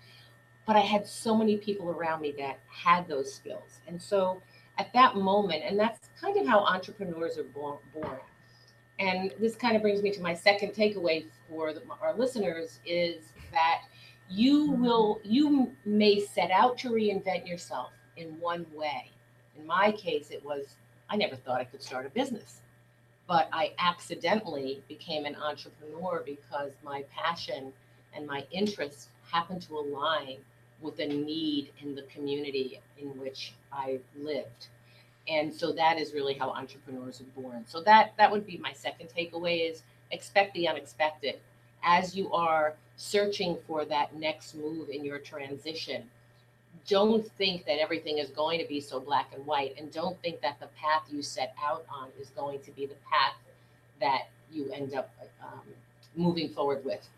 but 0.67 0.77
I 0.77 0.81
had 0.81 1.07
so 1.07 1.37
many 1.37 1.57
people 1.57 1.91
around 1.91 2.21
me 2.21 2.35
that 2.39 2.61
had 2.69 3.09
those 3.09 3.33
skills. 3.33 3.81
And 3.87 4.01
so 4.01 4.41
at 4.79 4.93
that 4.93 5.17
moment, 5.17 5.63
and 5.65 5.79
that's 5.79 6.09
kind 6.21 6.37
of 6.37 6.47
how 6.47 6.61
entrepreneurs 6.61 7.39
are 7.39 7.45
born. 7.45 8.19
And 8.99 9.33
this 9.41 9.57
kind 9.57 9.75
of 9.75 9.83
brings 9.83 10.03
me 10.03 10.13
to 10.13 10.21
my 10.21 10.35
second 10.35 10.71
takeaway 10.71 11.27
for 11.49 11.73
the, 11.73 11.83
our 12.01 12.15
listeners 12.15 12.79
is 12.87 13.33
that 13.51 13.83
you 14.31 14.71
will 14.71 15.21
you 15.25 15.73
may 15.85 16.21
set 16.21 16.51
out 16.51 16.79
to 16.79 16.91
reinvent 16.91 17.47
yourself 17.47 17.91
in 18.17 18.39
one 18.39 18.65
way. 18.73 19.12
In 19.59 19.67
my 19.67 19.93
case, 19.93 20.31
it 20.31 20.45
was 20.45 20.77
I 21.09 21.17
never 21.17 21.37
thought 21.37 21.61
I 21.61 21.65
could 21.65 21.83
start 21.83 22.07
a 22.07 22.11
business, 22.11 22.61
but 23.27 23.49
I 23.53 23.73
accidentally 23.79 24.83
became 24.89 25.27
an 25.27 25.37
entrepreneur 25.37 26.23
because 26.25 26.73
my 26.83 27.05
passion 27.15 27.73
and 28.15 28.27
my 28.27 28.47
interests 28.51 29.09
happened 29.31 29.63
to 29.63 29.79
align 29.79 30.39
with 30.81 30.99
a 31.01 31.07
need 31.07 31.71
in 31.81 31.95
the 31.95 32.03
community 32.03 32.81
in 32.99 33.09
which 33.19 33.55
I 33.73 34.01
lived. 34.19 34.69
And 35.29 35.55
so 35.55 35.73
that 35.73 35.99
is 35.99 36.15
really 36.15 36.35
how 36.35 36.51
entrepreneurs 36.51 37.21
are 37.21 37.41
born. 37.41 37.65
So 37.67 37.83
that 37.83 38.15
that 38.19 38.31
would 38.31 38.47
be 38.47 38.59
my 38.59 38.73
second 38.73 39.09
takeaway 39.17 39.71
is 39.71 39.83
expect 40.11 40.55
the 40.55 40.69
unexpected. 40.69 41.39
As 41.85 42.17
you 42.17 42.33
are 42.33 42.75
searching 42.97 43.59
for 43.67 43.85
that 43.85 44.15
next 44.15 44.55
move 44.55 44.89
in 44.89 45.05
your 45.05 45.19
transition, 45.19 46.09
don't 46.89 47.27
think 47.33 47.65
that 47.67 47.79
everything 47.81 48.19
is 48.19 48.31
going 48.31 48.59
to 48.61 48.67
be 48.67 48.81
so 48.81 48.99
black 49.01 49.31
and 49.35 49.45
white 49.47 49.75
and 49.79 49.91
don't 49.93 50.21
think 50.23 50.41
that 50.41 50.59
the 50.61 50.67
path 50.69 51.03
you 51.11 51.23
set 51.23 51.55
out 51.63 51.85
on 51.91 52.09
is 52.21 52.31
going 52.31 52.61
to 52.61 52.71
be 52.73 52.87
the 52.87 52.97
path 53.11 53.35
that 54.01 54.29
you 54.53 54.71
end 54.73 54.95
up 54.95 55.11
um, 55.43 55.61
moving 56.17 56.49
forward 56.49 56.85
with 56.85 57.09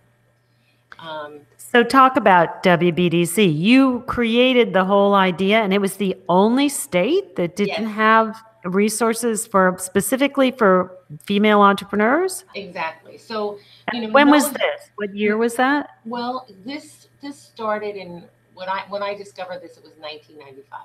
Um, 0.99 1.41
so, 1.57 1.83
talk 1.83 2.17
about 2.17 2.63
WBDC. 2.63 3.53
You 3.59 4.05
created 4.07 4.73
the 4.75 4.85
whole 4.85 5.15
idea, 5.15 5.61
and 5.61 5.75
it 5.75 5.81
was 5.81 5.97
the 5.97 6.17
only 6.29 6.69
state 6.69 7.35
that 7.35 7.57
didn't 7.57 7.89
Yes. 7.89 7.95
have 7.97 8.37
resources 8.65 9.45
for 9.47 9.75
specifically 9.79 10.53
for 10.53 10.97
female 11.25 11.61
entrepreneurs. 11.63 12.45
exactly. 12.55 13.19
So, 13.19 13.59
you 13.93 14.03
know, 14.03 14.09
when 14.11 14.31
was 14.31 14.53
this? 14.53 14.91
What 14.97 15.15
year 15.17 15.37
was 15.37 15.57
that? 15.57 15.91
Well, 16.07 16.47
this 16.65 17.09
this 17.21 17.39
started 17.39 17.97
in 17.97 18.23
when 18.55 18.69
I 18.69 18.85
when 18.89 19.03
I 19.03 19.15
discovered 19.15 19.61
this, 19.61 19.77
it 19.77 19.83
was 19.85 19.93
1995. 19.99 20.81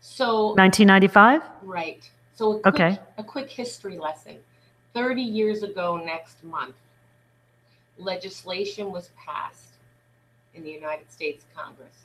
So 0.00 0.54
1995. 0.54 1.42
right. 1.62 2.08
So 2.34 2.58
a 2.58 2.60
quick, 2.60 2.74
Okay. 2.74 2.98
a 3.18 3.24
quick 3.24 3.50
history 3.50 3.98
lesson. 3.98 4.38
30 4.94 5.22
years 5.22 5.62
ago 5.62 5.96
next 5.96 6.42
month, 6.44 6.74
legislation 7.98 8.90
was 8.90 9.10
passed 9.16 9.74
in 10.54 10.62
the 10.62 10.70
United 10.70 11.10
States 11.10 11.44
Congress 11.54 12.04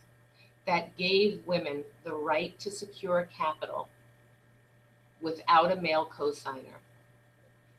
that 0.66 0.96
gave 0.98 1.46
women 1.46 1.84
the 2.04 2.14
right 2.14 2.58
to 2.60 2.70
secure 2.72 3.28
capital 3.36 3.88
without 5.22 5.72
a 5.72 5.76
male 5.76 6.06
cosigner 6.06 6.80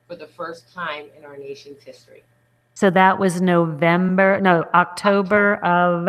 for 0.06 0.16
the 0.16 0.26
first 0.26 0.72
time 0.72 1.06
in 1.16 1.24
our 1.24 1.36
nation's 1.36 1.82
history. 1.82 2.22
So 2.74 2.90
that 2.90 3.18
was 3.18 3.40
November, 3.40 4.40
no, 4.40 4.64
October 4.74 5.56
of. 5.56 6.04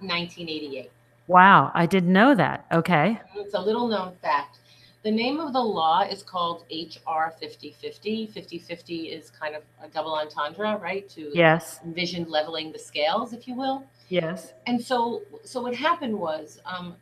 1988. 0.00 0.90
Wow, 1.26 1.70
I 1.74 1.86
didn't 1.86 2.12
know 2.12 2.34
that. 2.34 2.66
Okay. 2.72 3.20
It's 3.34 3.54
a 3.54 3.60
little 3.60 3.88
known 3.88 4.14
fact. 4.22 4.58
The 5.02 5.10
name 5.10 5.38
of 5.38 5.52
the 5.52 5.60
law 5.60 6.00
is 6.02 6.22
called 6.22 6.64
HR 6.70 7.30
5050. 7.38 8.26
5050 8.28 8.96
is 9.08 9.30
kind 9.30 9.54
of 9.54 9.62
a 9.82 9.88
double 9.88 10.14
entendre, 10.14 10.78
right? 10.78 11.08
To 11.10 11.30
Yes. 11.34 11.80
envision 11.84 12.28
leveling 12.30 12.72
the 12.72 12.78
scales, 12.78 13.32
if 13.32 13.46
you 13.46 13.54
will. 13.54 13.84
Yes. 14.08 14.54
And 14.66 14.80
so, 14.80 15.22
so 15.44 15.60
what 15.60 15.74
happened 15.74 16.18
was 16.18 16.60
um, 16.64 16.96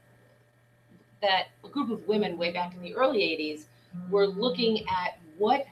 that 1.20 1.48
a 1.64 1.68
group 1.68 1.90
of 1.90 2.06
women 2.08 2.36
way 2.36 2.52
back 2.52 2.74
in 2.74 2.82
the 2.82 2.94
early 2.94 3.20
80s 3.20 3.66
were 4.10 4.26
looking 4.26 4.80
at 4.88 5.18
what 5.38 5.66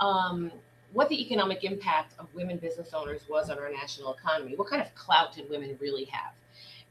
um, 0.00 0.50
what 0.92 1.08
the 1.08 1.20
economic 1.22 1.64
impact 1.64 2.14
of 2.18 2.32
women 2.34 2.56
business 2.58 2.92
owners 2.92 3.22
was 3.28 3.50
on 3.50 3.58
our 3.58 3.70
national 3.70 4.14
economy. 4.14 4.56
What 4.56 4.68
kind 4.68 4.82
of 4.82 4.92
clout 4.94 5.34
did 5.34 5.48
women 5.48 5.76
really 5.80 6.04
have? 6.04 6.32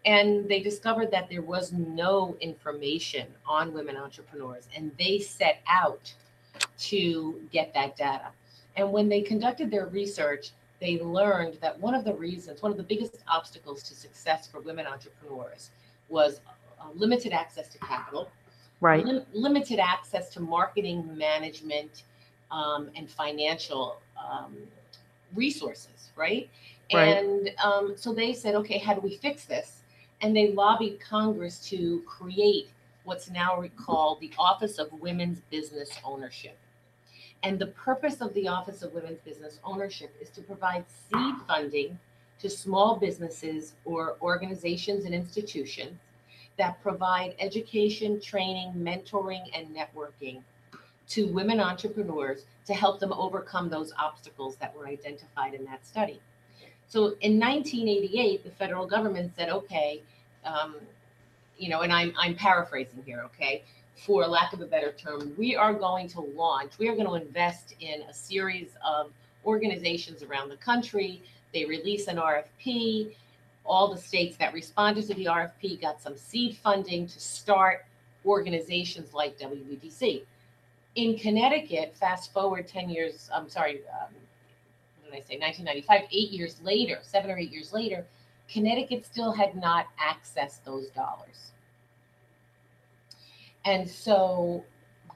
And 0.05 0.47
they 0.47 0.61
discovered 0.61 1.11
that 1.11 1.29
there 1.29 1.41
was 1.41 1.73
no 1.73 2.37
information 2.39 3.27
on 3.45 3.73
women 3.73 3.97
entrepreneurs, 3.97 4.67
and 4.75 4.91
they 4.97 5.19
set 5.19 5.61
out 5.67 6.13
to 6.77 7.41
get 7.51 7.73
that 7.73 7.97
data. 7.97 8.27
And 8.77 8.91
when 8.91 9.09
they 9.09 9.21
conducted 9.21 9.69
their 9.69 9.87
research, 9.87 10.51
they 10.79 10.99
learned 10.99 11.57
that 11.61 11.77
one 11.79 11.93
of 11.93 12.05
the 12.05 12.13
reasons, 12.13 12.61
one 12.61 12.71
of 12.71 12.77
the 12.77 12.83
biggest 12.83 13.17
obstacles 13.27 13.83
to 13.83 13.93
success 13.93 14.47
for 14.47 14.61
women 14.61 14.87
entrepreneurs 14.87 15.71
was 16.07 16.39
uh, 16.79 16.85
limited 16.95 17.33
access 17.33 17.67
to 17.69 17.77
capital, 17.79 18.29
Right. 18.81 19.05
lim- 19.05 19.25
limited 19.33 19.79
access 19.79 20.29
to 20.29 20.39
marketing, 20.39 21.17
management, 21.17 22.03
um, 22.51 22.89
and 22.95 23.09
financial 23.09 23.99
um, 24.17 24.55
resources, 25.35 26.11
right? 26.15 26.49
Right. 26.93 27.17
And 27.17 27.51
um, 27.63 27.93
so 27.95 28.13
they 28.13 28.33
said, 28.33 28.55
okay, 28.55 28.79
how 28.79 28.93
do 28.93 29.01
we 29.01 29.17
fix 29.17 29.45
this? 29.45 29.81
And 30.21 30.35
they 30.35 30.51
lobbied 30.51 30.99
Congress 30.99 31.59
to 31.69 32.01
create 32.07 32.69
what's 33.03 33.29
now 33.29 33.63
called 33.77 34.19
the 34.19 34.31
Office 34.37 34.79
of 34.79 34.91
Women's 34.93 35.39
Business 35.49 35.91
Ownership. 36.03 36.57
And 37.43 37.57
the 37.57 37.67
purpose 37.67 38.21
of 38.21 38.33
the 38.33 38.47
Office 38.47 38.81
of 38.81 38.93
Women's 38.93 39.21
Business 39.21 39.59
Ownership 39.63 40.13
is 40.21 40.29
to 40.31 40.41
provide 40.41 40.85
seed 40.89 41.35
funding 41.47 41.97
to 42.39 42.49
small 42.49 42.97
businesses 42.97 43.73
or 43.85 44.17
organizations 44.21 45.05
and 45.05 45.13
institutions 45.13 45.97
that 46.57 46.81
provide 46.83 47.35
education, 47.39 48.19
training, 48.19 48.73
mentoring, 48.73 49.43
and 49.53 49.73
networking 49.75 50.41
to 51.09 51.27
women 51.27 51.59
entrepreneurs 51.59 52.45
to 52.65 52.73
help 52.73 52.99
them 52.99 53.11
overcome 53.13 53.69
those 53.69 53.91
obstacles 53.97 54.55
that 54.57 54.75
were 54.77 54.87
identified 54.87 55.53
in 55.53 55.65
that 55.65 55.85
study. 55.85 56.21
So 56.87 57.15
in 57.21 57.39
1988, 57.39 58.43
the 58.43 58.51
federal 58.51 58.87
government 58.87 59.31
said, 59.35 59.49
okay, 59.49 60.01
um, 60.45 60.75
you 61.57 61.69
know, 61.69 61.81
and 61.81 61.91
I'm, 61.91 62.13
I'm 62.17 62.35
paraphrasing 62.35 63.03
here, 63.05 63.21
okay, 63.25 63.63
for 63.95 64.25
lack 64.25 64.53
of 64.53 64.61
a 64.61 64.65
better 64.65 64.91
term, 64.93 65.33
we 65.37 65.55
are 65.55 65.73
going 65.73 66.07
to 66.09 66.21
launch, 66.21 66.77
we 66.79 66.87
are 66.87 66.95
going 66.95 67.07
to 67.07 67.15
invest 67.15 67.75
in 67.79 68.01
a 68.03 68.13
series 68.13 68.69
of 68.85 69.11
organizations 69.45 70.23
around 70.23 70.49
the 70.49 70.57
country. 70.57 71.21
They 71.53 71.65
release 71.65 72.07
an 72.07 72.17
RFP. 72.17 73.13
All 73.65 73.93
the 73.93 74.01
states 74.01 74.37
that 74.37 74.53
responded 74.53 75.07
to 75.07 75.13
the 75.13 75.25
RFP 75.25 75.81
got 75.81 76.01
some 76.01 76.17
seed 76.17 76.57
funding 76.57 77.07
to 77.07 77.19
start 77.19 77.85
organizations 78.25 79.13
like 79.13 79.37
WBDC. 79.39 80.23
In 80.99 81.17
Connecticut, 81.17 81.95
fast 81.95 82.33
forward 82.33 82.67
10 82.67 82.89
years, 82.89 83.29
I'm 83.33 83.47
sorry, 83.47 83.79
um, 83.89 84.13
what 85.01 85.13
did 85.13 85.23
I 85.23 85.25
say, 85.25 85.39
1995, 85.39 86.01
eight 86.11 86.31
years 86.31 86.59
later, 86.61 86.99
seven 87.03 87.31
or 87.31 87.37
eight 87.37 87.53
years 87.53 87.71
later, 87.71 88.05
Connecticut 88.51 89.05
still 89.05 89.31
had 89.31 89.55
not 89.55 89.85
accessed 89.97 90.65
those 90.65 90.89
dollars. 90.89 91.53
And 93.63 93.89
so 93.89 94.65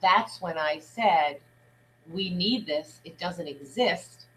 that's 0.02 0.42
when 0.42 0.58
I 0.58 0.80
said, 0.80 1.42
we 2.10 2.30
need 2.30 2.66
this. 2.66 3.02
It 3.04 3.18
doesn't 3.18 3.50
exist. 3.50 4.28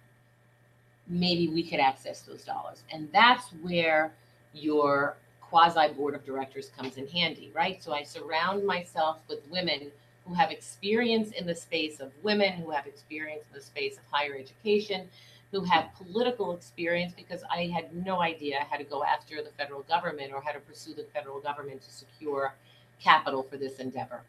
Maybe 1.06 1.46
we 1.46 1.62
could 1.62 1.78
access 1.78 2.22
those 2.22 2.44
dollars. 2.44 2.82
And 2.90 3.08
that's 3.12 3.50
where 3.62 4.14
your 4.52 5.16
quasi 5.40 5.92
board 5.92 6.16
of 6.16 6.24
directors 6.24 6.72
comes 6.76 6.96
in 6.96 7.06
handy, 7.06 7.52
right? 7.54 7.80
So 7.80 7.92
I 7.92 8.02
surround 8.02 8.66
myself 8.66 9.18
with 9.28 9.48
women 9.48 9.92
who 10.26 10.34
have 10.34 10.50
experience 10.50 11.30
in 11.32 11.46
the 11.46 11.54
space 11.54 12.00
of 12.00 12.12
women, 12.22 12.52
who 12.54 12.70
have 12.70 12.86
experience 12.86 13.42
in 13.48 13.54
the 13.58 13.64
space 13.64 13.96
of 13.96 14.02
higher 14.10 14.36
education, 14.36 15.08
who 15.52 15.62
have 15.64 15.88
political 15.94 16.54
experience 16.54 17.12
because 17.16 17.42
I 17.50 17.66
had 17.66 17.94
no 17.94 18.20
idea 18.20 18.66
how 18.68 18.76
to 18.76 18.84
go 18.84 19.04
after 19.04 19.42
the 19.42 19.50
federal 19.50 19.82
government 19.82 20.32
or 20.32 20.40
how 20.40 20.52
to 20.52 20.60
pursue 20.60 20.94
the 20.94 21.04
federal 21.14 21.40
government 21.40 21.82
to 21.82 21.90
secure 21.90 22.54
capital 23.00 23.42
for 23.42 23.56
this 23.56 23.78
endeavor. 23.78 24.22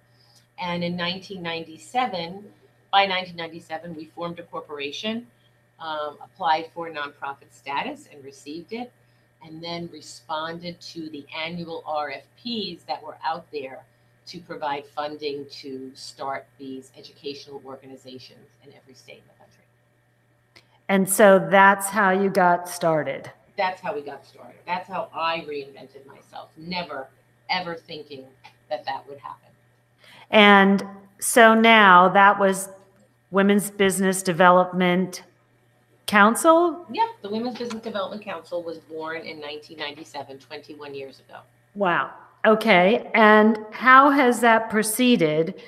And 0.59 0.83
in 0.83 0.97
1997, 0.97 2.45
by 2.91 3.01
1997, 3.07 3.95
we 3.95 4.05
formed 4.15 4.39
a 4.39 4.43
corporation, 4.43 5.27
um, 5.79 6.17
applied 6.23 6.69
for 6.73 6.89
nonprofit 6.89 7.51
status 7.51 8.07
and 8.11 8.23
received 8.23 8.73
it, 8.73 8.91
and 9.43 9.63
then 9.63 9.89
responded 9.91 10.79
to 10.81 11.09
the 11.09 11.25
annual 11.35 11.83
RFPs 11.87 12.85
that 12.87 13.03
were 13.03 13.17
out 13.23 13.45
there 13.51 13.83
to 14.27 14.39
provide 14.39 14.85
funding 14.95 15.45
to 15.49 15.91
start 15.95 16.45
these 16.57 16.91
educational 16.97 17.61
organizations 17.65 18.47
in 18.63 18.73
every 18.73 18.93
state 18.93 19.17
in 19.17 19.23
the 19.27 19.39
country. 19.39 19.63
And 20.89 21.09
so 21.09 21.45
that's 21.49 21.87
how 21.87 22.11
you 22.11 22.29
got 22.29 22.69
started. 22.69 23.31
That's 23.57 23.81
how 23.81 23.95
we 23.95 24.01
got 24.01 24.25
started. 24.25 24.59
That's 24.65 24.87
how 24.87 25.09
I 25.13 25.39
reinvented 25.39 26.05
myself, 26.05 26.49
never 26.57 27.07
ever 27.49 27.75
thinking 27.75 28.25
that 28.69 28.85
that 28.85 29.07
would 29.07 29.19
happen. 29.19 29.49
And 30.29 30.85
so 31.19 31.53
now 31.53 32.09
that 32.09 32.39
was 32.39 32.69
Women's 33.31 33.71
Business 33.71 34.21
Development 34.21 35.23
Council. 36.05 36.85
Yep, 36.91 37.07
the 37.21 37.29
Women's 37.29 37.57
Business 37.57 37.83
Development 37.83 38.23
Council 38.23 38.63
was 38.63 38.77
born 38.77 39.17
in 39.17 39.37
1997, 39.39 40.39
21 40.39 40.93
years 40.93 41.19
ago. 41.19 41.39
Wow. 41.75 42.13
Okay. 42.47 43.11
And 43.13 43.59
how 43.71 44.09
has 44.09 44.39
that 44.39 44.69
proceeded? 44.69 45.61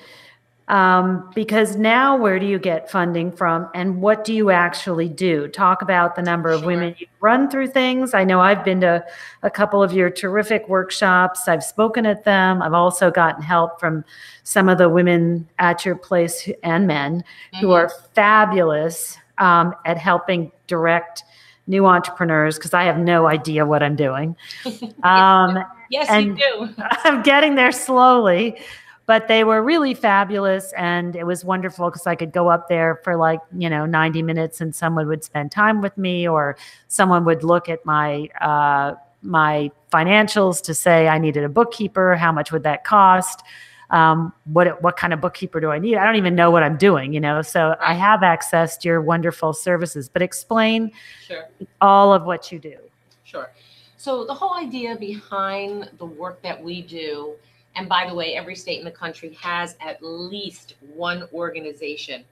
Um, 0.70 1.32
because 1.34 1.76
now, 1.76 2.16
where 2.16 2.38
do 2.40 2.46
you 2.46 2.60
get 2.60 2.92
funding 2.92 3.32
from, 3.32 3.68
and 3.74 4.00
what 4.04 4.24
do 4.24 4.36
you 4.36 4.52
actually 4.52 5.10
do? 5.10 5.48
Talk 5.48 5.82
about 5.82 6.16
the 6.16 6.22
number 6.22 6.50
of 6.52 6.60
Sure. 6.60 6.68
women 6.68 6.96
you 7.00 7.08
run 7.22 7.50
through 7.50 7.68
things. 7.70 8.14
I 8.14 8.24
know 8.24 8.40
I've 8.40 8.64
been 8.64 8.80
to 8.82 9.04
a 9.42 9.50
couple 9.50 9.82
of 9.82 9.92
your 9.94 10.12
terrific 10.12 10.70
workshops. 10.70 11.48
I've 11.48 11.64
spoken 11.64 12.06
at 12.06 12.24
them. 12.24 12.62
I've 12.62 12.76
also 12.76 13.10
gotten 13.10 13.42
help 13.42 13.80
from 13.80 14.06
some 14.44 14.70
of 14.70 14.78
the 14.78 14.90
women 14.90 15.48
at 15.58 15.86
your 15.86 15.96
place 15.96 16.48
and 16.62 16.86
men 16.86 17.24
who 17.60 17.70
Mhm. 17.70 17.76
are 17.76 17.90
fabulous 18.14 19.18
um, 19.40 19.74
at 19.86 19.98
helping 19.98 20.52
direct 20.68 21.24
new 21.70 21.86
entrepreneurs 21.86 22.58
because 22.58 22.74
I 22.74 22.84
have 22.84 22.98
no 22.98 23.28
idea 23.28 23.66
what 23.66 23.82
I'm 23.82 23.96
doing. 23.96 24.36
Um, 25.04 25.64
yes, 25.90 26.08
and- 26.10 26.38
you 26.38 26.68
do. 26.68 26.74
I'm 26.80 27.24
getting 27.24 27.56
there 27.56 27.72
slowly, 27.72 28.60
but 29.06 29.28
they 29.28 29.44
were 29.44 29.64
really 29.64 29.94
fabulous. 29.94 30.74
And 30.74 31.16
it 31.16 31.26
was 31.26 31.46
wonderful 31.46 31.90
because 31.90 32.06
I 32.06 32.16
could 32.16 32.34
go 32.34 32.50
up 32.50 32.68
there 32.68 33.00
for 33.04 33.16
like, 33.16 33.40
you 33.58 33.70
know, 33.70 33.86
90 33.86 34.22
minutes 34.24 34.60
and 34.62 34.76
someone 34.76 35.08
would 35.08 35.24
spend 35.24 35.52
time 35.52 35.82
with 35.82 35.98
me 35.98 36.28
or 36.28 36.58
someone 36.90 37.24
would 37.26 37.44
look 37.44 37.70
at 37.70 37.86
my, 37.86 38.28
uh, 38.42 38.96
my 39.22 39.72
financials 39.92 40.62
to 40.64 40.74
say 40.74 41.08
I 41.08 41.18
needed 41.18 41.44
a 41.44 41.50
bookkeeper. 41.50 42.16
How 42.16 42.32
much 42.32 42.52
would 42.52 42.64
that 42.64 42.84
cost? 42.84 43.42
Um, 43.92 44.32
what 44.46 44.82
what 44.84 44.98
kind 44.98 45.14
of 45.14 45.22
bookkeeper 45.22 45.60
do 45.60 45.72
I 45.72 45.80
need? 45.80 45.98
I 45.98 46.06
don't 46.06 46.16
even 46.16 46.36
know 46.36 46.52
what 46.52 46.64
I'm 46.64 46.78
doing, 46.78 47.14
you 47.14 47.20
know. 47.20 47.42
So. 47.42 47.76
I 47.80 47.94
have 47.94 48.20
accessed 48.20 48.84
your 48.84 49.02
wonderful 49.02 49.54
services, 49.54 50.10
but 50.10 50.22
explain 50.22 50.92
sure. 51.26 51.50
all 51.82 52.14
of 52.14 52.24
what 52.24 52.52
you 52.52 52.60
do. 52.60 52.78
Sure. 53.24 53.52
So 53.98 54.26
the 54.26 54.34
whole 54.34 54.56
idea 54.56 54.96
behind 54.96 55.90
the 55.98 56.06
work 56.06 56.42
that 56.44 56.62
we 56.62 56.82
do, 56.82 57.34
and 57.76 57.90
by 57.90 58.08
the 58.08 58.14
way, 58.14 58.36
every 58.36 58.56
state 58.56 58.80
in 58.80 58.86
the 58.86 58.92
country 58.92 59.34
has 59.42 59.76
at 59.82 60.02
least 60.04 60.76
one 60.94 61.28
organization 61.34 62.24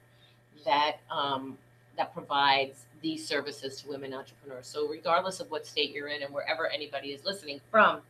that 0.65 0.97
um, 1.09 1.57
that 1.97 2.13
provides 2.13 2.85
these 3.01 3.27
services 3.27 3.81
to 3.81 3.89
women 3.89 4.13
entrepreneurs. 4.13 4.67
So 4.67 4.87
regardless 4.87 5.39
of 5.39 5.49
what 5.49 5.65
state 5.65 5.91
you're 5.91 6.07
in 6.07 6.23
and 6.23 6.33
wherever 6.33 6.67
anybody 6.67 7.09
is 7.09 7.25
listening 7.25 7.61
from, 7.71 8.01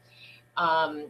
um, 0.55 1.05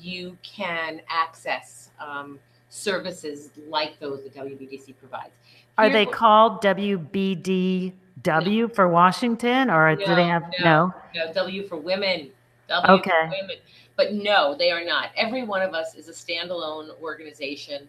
you 0.00 0.36
can 0.42 1.00
access 1.08 1.90
um, 2.00 2.38
services 2.68 3.50
like 3.68 3.98
those 3.98 4.22
that 4.22 4.34
WBDC 4.34 4.94
provides. 4.98 5.30
Are 5.78 5.84
Here's 5.84 5.92
they 5.94 6.06
what, 6.06 6.14
called 6.14 6.62
WBDW 6.62 7.92
no. 8.24 8.68
for 8.68 8.88
Washington, 8.88 9.70
or 9.70 9.96
no, 9.96 10.06
do 10.06 10.14
they 10.14 10.26
have 10.26 10.44
no, 10.60 10.64
no? 10.64 10.94
No, 11.14 11.32
W 11.32 11.66
for 11.66 11.76
women. 11.76 12.30
W 12.68 13.00
okay. 13.00 13.10
for 13.10 13.30
women. 13.40 13.56
But 13.96 14.14
no, 14.14 14.54
they 14.56 14.70
are 14.70 14.84
not. 14.84 15.10
Every 15.16 15.42
one 15.42 15.62
of 15.62 15.74
us 15.74 15.94
is 15.94 16.08
a 16.08 16.12
standalone 16.12 16.90
organization. 17.02 17.88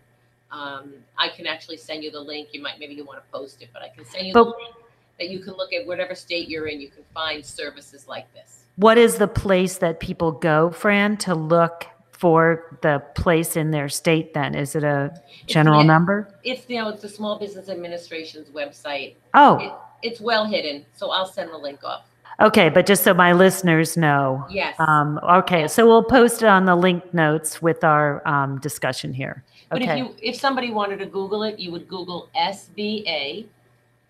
Um, 0.51 0.93
I 1.17 1.29
can 1.29 1.47
actually 1.47 1.77
send 1.77 2.03
you 2.03 2.11
the 2.11 2.19
link. 2.19 2.49
You 2.51 2.61
might 2.61 2.79
maybe 2.79 2.95
you 2.95 3.05
want 3.05 3.23
to 3.23 3.31
post 3.31 3.61
it, 3.61 3.69
but 3.71 3.81
I 3.81 3.89
can 3.89 4.03
send 4.05 4.27
you 4.27 4.33
but, 4.33 4.43
the 4.43 4.49
link 4.49 4.75
that 5.19 5.29
you 5.29 5.39
can 5.39 5.53
look 5.53 5.71
at 5.71 5.85
whatever 5.85 6.15
state 6.15 6.49
you're 6.49 6.67
in. 6.67 6.81
You 6.81 6.89
can 6.89 7.03
find 7.13 7.45
services 7.45 8.07
like 8.07 8.31
this 8.33 8.61
what 8.81 8.97
is 8.97 9.17
the 9.17 9.27
place 9.27 9.77
that 9.77 9.99
people 9.99 10.31
go, 10.31 10.71
Fran, 10.71 11.17
to 11.17 11.35
look 11.35 11.85
for 12.21 12.77
the 12.83 12.99
place 13.15 13.57
in 13.57 13.71
their 13.71 13.89
state 13.89 14.35
then? 14.35 14.53
Is 14.53 14.75
it 14.75 14.83
a 14.83 15.11
general 15.47 15.83
number? 15.83 16.31
It's 16.43 16.69
you 16.69 16.79
know, 16.79 16.89
it's 16.89 17.01
the 17.01 17.09
Small 17.09 17.39
Business 17.39 17.67
Administration's 17.67 18.47
website. 18.49 19.15
Oh. 19.33 19.57
It, 19.57 19.71
it's 20.07 20.21
well 20.21 20.45
hidden, 20.45 20.85
so 20.95 21.09
I'll 21.09 21.25
send 21.25 21.51
the 21.51 21.57
link 21.57 21.83
off. 21.83 22.05
Okay, 22.39 22.69
but 22.69 22.85
just 22.85 23.03
so 23.03 23.15
my 23.15 23.33
listeners 23.33 23.97
know. 23.97 24.45
Yes. 24.51 24.75
Um, 24.79 25.19
okay, 25.23 25.67
so 25.67 25.87
we'll 25.87 26.03
post 26.03 26.43
it 26.43 26.47
on 26.47 26.65
the 26.65 26.75
link 26.75 27.11
notes 27.11 27.59
with 27.59 27.83
our 27.83 28.25
um, 28.27 28.59
discussion 28.59 29.13
here. 29.13 29.43
Okay. 29.71 29.85
But 29.85 29.91
if 29.91 29.97
you 29.97 30.15
if 30.21 30.35
somebody 30.35 30.69
wanted 30.69 30.99
to 30.99 31.07
Google 31.07 31.41
it, 31.41 31.57
you 31.57 31.71
would 31.71 31.87
Google 31.87 32.29
SBA 32.35 33.47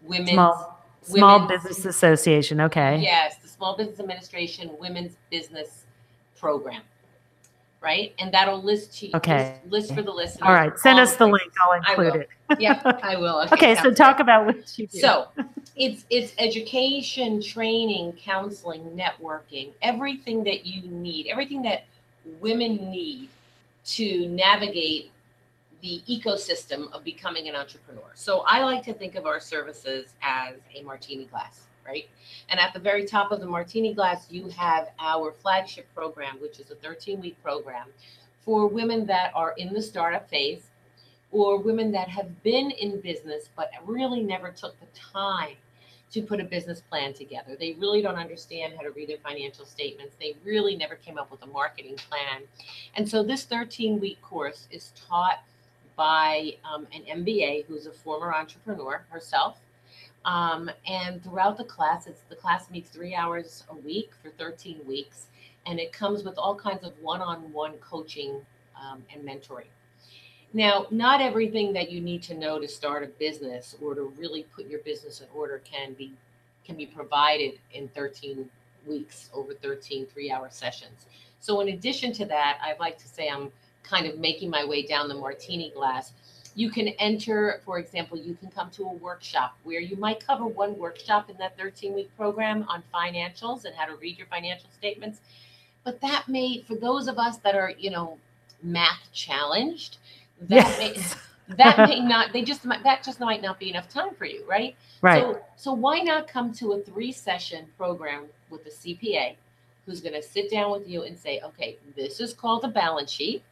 Women's 0.01 0.31
Small, 0.31 0.83
Small 1.01 1.39
Women's, 1.41 1.63
Business 1.63 1.85
Association. 1.85 2.59
Okay. 2.59 2.99
Yes, 3.01 3.37
the 3.37 3.47
Small 3.47 3.77
Business 3.77 4.01
Administration 4.01 4.71
Women's 4.79 5.15
Business 5.29 5.85
Program. 6.37 6.81
Right, 7.81 8.13
and 8.19 8.31
that'll 8.31 8.61
list 8.61 8.99
to 8.99 9.17
okay. 9.17 9.59
list, 9.65 9.89
list 9.89 9.95
for 9.95 10.03
the 10.03 10.11
listeners. 10.11 10.47
All 10.47 10.53
right, 10.53 10.77
send 10.77 10.99
us 10.99 11.13
the 11.15 11.27
places. 11.27 11.47
link. 11.47 11.53
I'll 11.63 11.73
include 11.73 12.21
it. 12.21 12.29
yeah, 12.59 12.79
I 13.01 13.15
will. 13.15 13.39
Okay, 13.51 13.71
okay 13.71 13.75
so 13.81 13.91
talk 13.91 14.19
about 14.19 14.45
what 14.45 14.77
you 14.77 14.85
do. 14.85 14.99
So, 14.99 15.29
it's 15.75 16.05
it's 16.11 16.33
education, 16.37 17.41
training, 17.41 18.13
counseling, 18.13 18.83
networking, 18.91 19.71
everything 19.81 20.43
that 20.43 20.63
you 20.63 20.83
need, 20.83 21.25
everything 21.25 21.63
that 21.63 21.85
women 22.39 22.91
need 22.91 23.29
to 23.83 24.27
navigate 24.27 25.11
the 25.81 26.01
ecosystem 26.07 26.91
of 26.93 27.03
becoming 27.03 27.47
an 27.49 27.55
entrepreneur. 27.55 28.11
So 28.13 28.43
I 28.45 28.63
like 28.63 28.83
to 28.83 28.93
think 28.93 29.15
of 29.15 29.25
our 29.25 29.39
services 29.39 30.13
as 30.21 30.55
a 30.75 30.83
martini 30.83 31.25
glass 31.25 31.61
right? 31.85 32.07
And 32.49 32.59
at 32.59 32.73
the 32.73 32.79
very 32.79 33.05
top 33.05 33.31
of 33.31 33.39
the 33.39 33.45
martini 33.45 33.93
glass, 33.93 34.27
you 34.29 34.49
have 34.49 34.89
our 34.99 35.31
flagship 35.31 35.87
program, 35.95 36.37
which 36.41 36.59
is 36.59 36.71
a 36.71 36.75
13 36.75 37.21
week 37.21 37.41
program 37.43 37.87
for 38.43 38.67
women 38.67 39.05
that 39.05 39.31
are 39.35 39.53
in 39.57 39.73
the 39.73 39.81
startup 39.81 40.29
phase 40.29 40.63
or 41.31 41.57
women 41.59 41.91
that 41.91 42.09
have 42.09 42.43
been 42.43 42.71
in 42.71 42.99
business 42.99 43.49
but 43.55 43.71
really 43.85 44.21
never 44.21 44.49
took 44.49 44.79
the 44.79 44.87
time 45.13 45.55
to 46.11 46.21
put 46.21 46.41
a 46.41 46.43
business 46.43 46.81
plan 46.81 47.13
together. 47.13 47.55
They 47.57 47.73
really 47.73 48.01
don't 48.01 48.17
understand 48.17 48.73
how 48.75 48.81
to 48.81 48.91
read 48.91 49.07
their 49.07 49.17
financial 49.17 49.65
statements. 49.65 50.15
They 50.19 50.35
really 50.43 50.75
never 50.75 50.95
came 50.95 51.17
up 51.17 51.31
with 51.31 51.41
a 51.43 51.47
marketing 51.47 51.95
plan. 51.95 52.41
And 52.95 53.07
so 53.07 53.23
this 53.23 53.45
13 53.45 53.99
week 53.99 54.21
course 54.21 54.67
is 54.71 54.91
taught 55.07 55.41
by 55.95 56.55
um, 56.69 56.85
an 56.93 57.23
MBA 57.23 57.65
who's 57.65 57.85
a 57.85 57.91
former 57.91 58.33
entrepreneur 58.33 59.05
herself 59.09 59.59
um, 60.25 60.69
and 60.87 61.23
throughout 61.23 61.57
the 61.57 61.63
class, 61.63 62.07
it's 62.07 62.21
the 62.29 62.35
class 62.35 62.69
meets 62.69 62.89
three 62.89 63.15
hours 63.15 63.63
a 63.69 63.75
week 63.75 64.11
for 64.21 64.29
13 64.31 64.81
weeks, 64.87 65.27
and 65.65 65.79
it 65.79 65.91
comes 65.91 66.23
with 66.23 66.37
all 66.37 66.55
kinds 66.55 66.83
of 66.83 66.93
one-on-one 67.01 67.73
coaching 67.77 68.41
um, 68.79 69.03
and 69.13 69.23
mentoring. 69.23 69.65
Now, 70.53 70.85
not 70.91 71.21
everything 71.21 71.73
that 71.73 71.89
you 71.89 72.01
need 72.01 72.21
to 72.23 72.33
know 72.33 72.59
to 72.59 72.67
start 72.67 73.03
a 73.03 73.07
business 73.07 73.75
or 73.81 73.95
to 73.95 74.13
really 74.17 74.43
put 74.53 74.67
your 74.67 74.79
business 74.81 75.21
in 75.21 75.27
order 75.33 75.61
can 75.63 75.93
be 75.93 76.13
can 76.65 76.75
be 76.75 76.85
provided 76.85 77.57
in 77.73 77.87
13 77.87 78.47
weeks 78.85 79.29
over 79.33 79.53
13 79.55 80.05
three-hour 80.05 80.49
sessions. 80.51 81.07
So, 81.39 81.59
in 81.61 81.69
addition 81.69 82.13
to 82.13 82.25
that, 82.25 82.59
I'd 82.63 82.79
like 82.79 82.97
to 82.99 83.07
say 83.07 83.29
I'm 83.29 83.51
kind 83.81 84.05
of 84.05 84.19
making 84.19 84.49
my 84.49 84.63
way 84.63 84.83
down 84.83 85.07
the 85.07 85.15
martini 85.15 85.71
glass 85.71 86.13
you 86.55 86.69
can 86.69 86.89
enter, 86.99 87.61
for 87.65 87.79
example, 87.79 88.17
you 88.17 88.35
can 88.35 88.49
come 88.49 88.69
to 88.71 88.83
a 88.83 88.93
workshop 88.93 89.57
where 89.63 89.79
you 89.79 89.95
might 89.95 90.25
cover 90.25 90.45
one 90.45 90.77
workshop 90.77 91.29
in 91.29 91.37
that 91.37 91.57
13 91.57 91.93
week 91.93 92.09
program 92.17 92.65
on 92.67 92.83
financials 92.93 93.65
and 93.65 93.73
how 93.75 93.85
to 93.85 93.95
read 93.95 94.17
your 94.17 94.27
financial 94.27 94.69
statements. 94.77 95.21
But 95.83 96.01
that 96.01 96.27
may, 96.27 96.61
for 96.67 96.75
those 96.75 97.07
of 97.07 97.17
us 97.17 97.37
that 97.37 97.55
are, 97.55 97.73
you 97.77 97.89
know, 97.89 98.17
math 98.61 99.09
challenged, 99.13 99.97
that 100.41 100.55
yes. 100.55 101.17
may, 101.47 101.55
that 101.55 101.89
may 101.89 101.99
not, 102.05 102.33
they 102.33 102.43
just, 102.43 102.63
that 102.63 103.03
just 103.03 103.19
might 103.19 103.41
not 103.41 103.59
be 103.59 103.69
enough 103.69 103.87
time 103.87 104.13
for 104.13 104.25
you, 104.25 104.43
right? 104.47 104.75
Right. 105.01 105.21
So, 105.21 105.41
so 105.55 105.73
why 105.73 106.01
not 106.01 106.27
come 106.27 106.51
to 106.53 106.73
a 106.73 106.81
three 106.81 107.11
session 107.11 107.65
program 107.77 108.25
with 108.49 108.65
a 108.65 108.69
CPA 108.69 109.35
who's 109.85 110.01
going 110.01 110.13
to 110.13 110.21
sit 110.21 110.51
down 110.51 110.71
with 110.71 110.87
you 110.87 111.03
and 111.03 111.17
say, 111.17 111.39
okay, 111.43 111.77
this 111.95 112.19
is 112.19 112.33
called 112.33 112.63
a 112.65 112.67
balance 112.67 113.09
sheet 113.09 113.43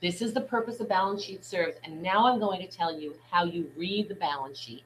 this 0.00 0.22
is 0.22 0.32
the 0.32 0.40
purpose 0.40 0.80
of 0.80 0.88
balance 0.88 1.22
sheet 1.22 1.44
serves. 1.44 1.76
And 1.84 2.02
now 2.02 2.26
I'm 2.26 2.38
going 2.38 2.60
to 2.60 2.68
tell 2.68 2.98
you 2.98 3.14
how 3.30 3.44
you 3.44 3.70
read 3.76 4.08
the 4.08 4.14
balance 4.14 4.58
sheet, 4.58 4.84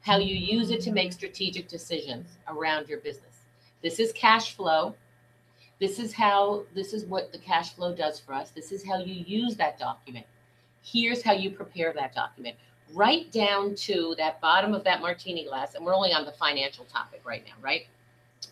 how 0.00 0.18
you 0.18 0.34
use 0.34 0.70
it 0.70 0.80
to 0.82 0.92
make 0.92 1.12
strategic 1.12 1.68
decisions 1.68 2.38
around 2.48 2.88
your 2.88 3.00
business. 3.00 3.40
This 3.82 4.00
is 4.00 4.12
cash 4.12 4.56
flow. 4.56 4.94
This 5.78 5.98
is 5.98 6.14
how, 6.14 6.64
this 6.74 6.94
is 6.94 7.04
what 7.04 7.32
the 7.32 7.38
cash 7.38 7.74
flow 7.74 7.94
does 7.94 8.18
for 8.18 8.32
us. 8.32 8.50
This 8.50 8.72
is 8.72 8.84
how 8.84 8.98
you 8.98 9.14
use 9.14 9.56
that 9.56 9.78
document. 9.78 10.24
Here's 10.82 11.22
how 11.22 11.32
you 11.32 11.50
prepare 11.50 11.92
that 11.92 12.14
document. 12.14 12.56
Right 12.94 13.30
down 13.30 13.74
to 13.74 14.14
that 14.16 14.40
bottom 14.40 14.72
of 14.72 14.84
that 14.84 15.02
martini 15.02 15.44
glass, 15.44 15.74
and 15.74 15.84
we're 15.84 15.94
only 15.94 16.12
on 16.12 16.24
the 16.24 16.32
financial 16.32 16.84
topic 16.86 17.20
right 17.26 17.44
now, 17.44 17.54
right? 17.60 17.86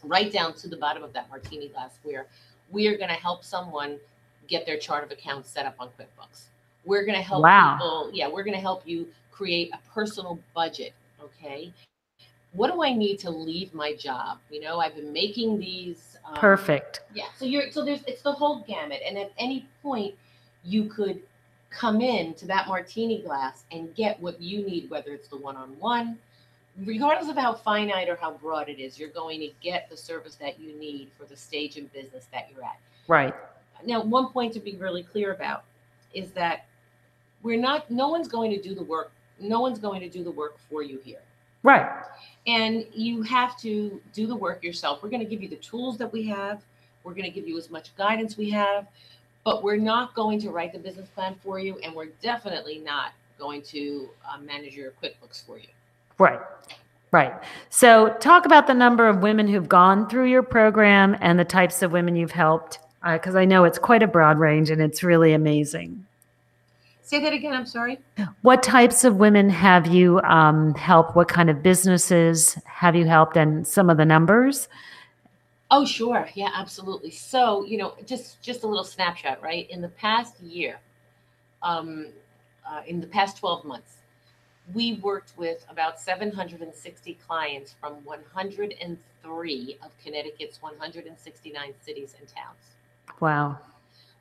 Right 0.03 0.31
down 0.31 0.55
to 0.55 0.69
the 0.69 0.77
bottom 0.77 1.03
of 1.03 1.13
that 1.15 1.31
martini 1.31 1.69
glass, 1.69 1.99
where 2.03 2.27
we 2.71 2.89
are 2.89 2.97
going 2.97 3.09
to 3.09 3.15
help 3.15 3.45
someone 3.45 3.99
get 4.49 4.67
their 4.67 4.79
chart 4.79 5.05
of 5.05 5.11
accounts 5.11 5.51
set 5.51 5.67
up 5.67 5.77
on 5.79 5.89
QuickBooks. 5.99 6.45
We're 6.85 7.05
going 7.05 7.17
to 7.17 7.23
help 7.23 7.43
wow. 7.43 7.77
people. 7.77 8.11
Yeah, 8.13 8.29
we're 8.29 8.45
going 8.45 8.57
to 8.57 8.61
help 8.61 8.87
you 8.87 9.09
create 9.31 9.73
a 9.73 9.79
personal 9.93 10.39
budget. 10.55 10.93
Okay. 11.23 11.73
What 12.53 12.73
do 12.73 12.83
I 12.83 12.93
need 12.93 13.19
to 13.21 13.31
leave 13.31 13.75
my 13.75 13.95
job? 13.95 14.39
You 14.51 14.61
know, 14.61 14.79
I've 14.79 14.95
been 14.95 15.13
making 15.13 15.59
these. 15.59 16.17
Um, 16.25 16.37
Perfect. 16.37 17.03
Yeah. 17.13 17.25
So 17.37 17.45
you're, 17.45 17.71
so 17.71 17.85
there's, 17.85 18.03
it's 18.07 18.23
the 18.23 18.33
whole 18.33 18.65
gamut. 18.67 19.01
And 19.07 19.19
at 19.19 19.33
any 19.39 19.67
point, 19.83 20.15
you 20.63 20.85
could 20.85 21.21
come 21.71 22.01
in 22.01 22.35
to 22.35 22.47
that 22.47 22.69
martini 22.69 23.23
glass 23.23 23.65
and 23.73 23.95
get 23.97 24.21
what 24.21 24.41
you 24.41 24.65
need, 24.65 24.89
whether 24.91 25.13
it's 25.13 25.29
the 25.29 25.37
one 25.37 25.57
on 25.57 25.71
one, 25.81 26.19
regardless 26.85 27.29
of 27.29 27.37
how 27.37 27.53
finite 27.53 28.09
or 28.09 28.17
how 28.17 28.33
broad 28.33 28.69
it 28.69 28.79
is, 28.79 28.99
you're 28.99 29.09
going 29.09 29.41
to 29.41 29.51
get 29.61 29.91
the 29.91 29.97
service 29.97 30.37
that 30.37 30.61
you 30.61 30.73
need 30.79 31.11
for 31.19 31.25
the 31.25 31.37
stage 31.37 31.77
in 31.77 31.87
business 31.87 32.27
that 32.33 32.49
you're 32.55 32.65
at. 32.65 32.79
Right 33.09 33.35
now 33.87 34.03
one 34.03 34.29
point 34.29 34.53
to 34.55 34.61
be 34.61 34.77
really 34.77 35.03
clear 35.03 35.33
about 35.33 35.65
is 36.13 36.31
that 36.33 36.67
we're 37.43 37.61
not 37.61 37.91
no 37.91 38.09
one's 38.09 38.29
going 38.29 38.51
to 38.51 38.61
do 38.61 38.75
the 38.75 38.85
work 38.85 39.13
no 39.41 39.61
one's 39.61 39.79
going 39.79 40.01
to 40.01 40.09
do 40.09 40.25
the 40.25 40.31
work 40.31 40.59
for 40.71 40.83
you 40.83 41.01
here. 41.05 41.23
Right. 41.63 41.87
And 42.47 42.87
you 42.93 43.23
have 43.23 43.59
to 43.61 44.01
do 44.13 44.27
the 44.27 44.37
work 44.37 44.63
yourself. 44.63 45.03
We're 45.03 45.09
going 45.09 45.23
to 45.23 45.29
give 45.29 45.43
you 45.43 45.49
the 45.49 45.57
tools 45.57 45.97
that 45.99 46.13
we 46.13 46.27
have. 46.29 46.63
We're 47.05 47.15
going 47.15 47.25
to 47.25 47.31
give 47.31 47.49
you 47.49 47.57
as 47.59 47.71
much 47.71 47.95
guidance 47.97 48.37
we 48.37 48.51
have. 48.51 48.87
But 49.45 49.63
we're 49.63 49.77
not 49.77 50.15
going 50.15 50.41
to 50.41 50.51
write 50.51 50.73
the 50.73 50.79
business 50.79 51.09
plan 51.11 51.37
for 51.43 51.59
you 51.59 51.79
and 51.79 51.95
we're 51.95 52.13
definitely 52.23 52.79
not 52.79 53.13
going 53.39 53.63
to 53.63 54.09
uh, 54.31 54.39
manage 54.39 54.75
your 54.75 54.93
quickbooks 55.03 55.45
for 55.45 55.59
you. 55.59 55.67
Right. 56.19 56.41
Right. 57.13 57.33
So, 57.71 58.09
talk 58.19 58.45
about 58.45 58.67
the 58.67 58.75
number 58.75 59.07
of 59.07 59.19
women 59.19 59.47
who've 59.47 59.69
gone 59.69 60.09
through 60.09 60.25
your 60.25 60.43
program 60.43 61.17
and 61.21 61.39
the 61.39 61.45
types 61.45 61.81
of 61.83 61.93
women 61.93 62.17
you've 62.17 62.33
helped 62.33 62.81
because 63.13 63.35
uh, 63.35 63.41
I 63.41 63.45
know 63.45 63.65
it's 63.65 63.79
quite 63.79 64.03
a 64.03 64.07
broad 64.07 64.39
range 64.39 64.71
and 64.71 64.81
it's 64.81 65.03
really 65.03 65.33
amazing. 65.33 66.07
Say 67.03 67.21
that 67.21 67.35
again. 67.35 67.53
I'm 67.53 67.67
sorry. 67.67 67.99
What 68.41 68.63
types 68.63 69.05
of 69.05 69.17
women 69.17 69.51
have 69.51 69.87
you 69.87 70.21
um, 70.23 70.75
helped? 70.75 71.15
What 71.15 71.29
kind 71.29 71.51
of 71.51 71.63
businesses 71.63 72.59
have 72.65 72.97
you 72.97 73.05
helped, 73.05 73.37
and 73.37 73.67
some 73.67 73.91
of 73.91 73.99
the 73.99 74.07
numbers? 74.07 74.69
Oh, 75.71 75.85
sure. 75.85 76.29
Yeah, 76.35 76.49
absolutely. 76.55 77.11
So, 77.11 77.65
you 77.67 77.77
know, 77.77 77.95
just 78.07 78.41
just 78.41 78.63
a 78.63 78.67
little 78.67 78.85
snapshot, 78.85 79.43
right? 79.43 79.69
In 79.71 79.83
the 79.83 79.89
past 79.89 80.41
year, 80.41 80.81
um, 81.63 82.07
uh, 82.67 82.81
in 82.87 83.03
the 83.03 83.07
past 83.07 83.37
12 83.37 83.67
months, 83.67 83.97
we 84.73 84.95
worked 84.95 85.35
with 85.37 85.67
about 85.69 86.01
760 86.01 87.19
clients 87.27 87.75
from 87.79 87.95
103 88.05 89.79
of 89.83 89.91
Connecticut's 90.03 90.63
169 90.63 91.75
cities 91.83 92.15
and 92.19 92.29
towns. 92.29 92.74
Wow. 93.21 93.59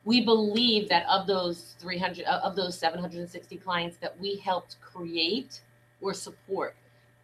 We 0.06 0.26
believe 0.26 0.89
that 0.89 1.06
of 1.08 1.28
those 1.28 1.76
300 1.80 2.26
of 2.26 2.56
those 2.56 2.78
760 2.78 3.58
clients 3.58 3.98
that 3.98 4.19
we 4.19 4.36
helped 4.38 4.78
create 4.82 5.62
or 6.02 6.13
support 6.13 6.76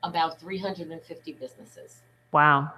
about 0.04 0.40
350 0.40 1.34
businesses. 1.34 2.02
Wow. 2.32 2.72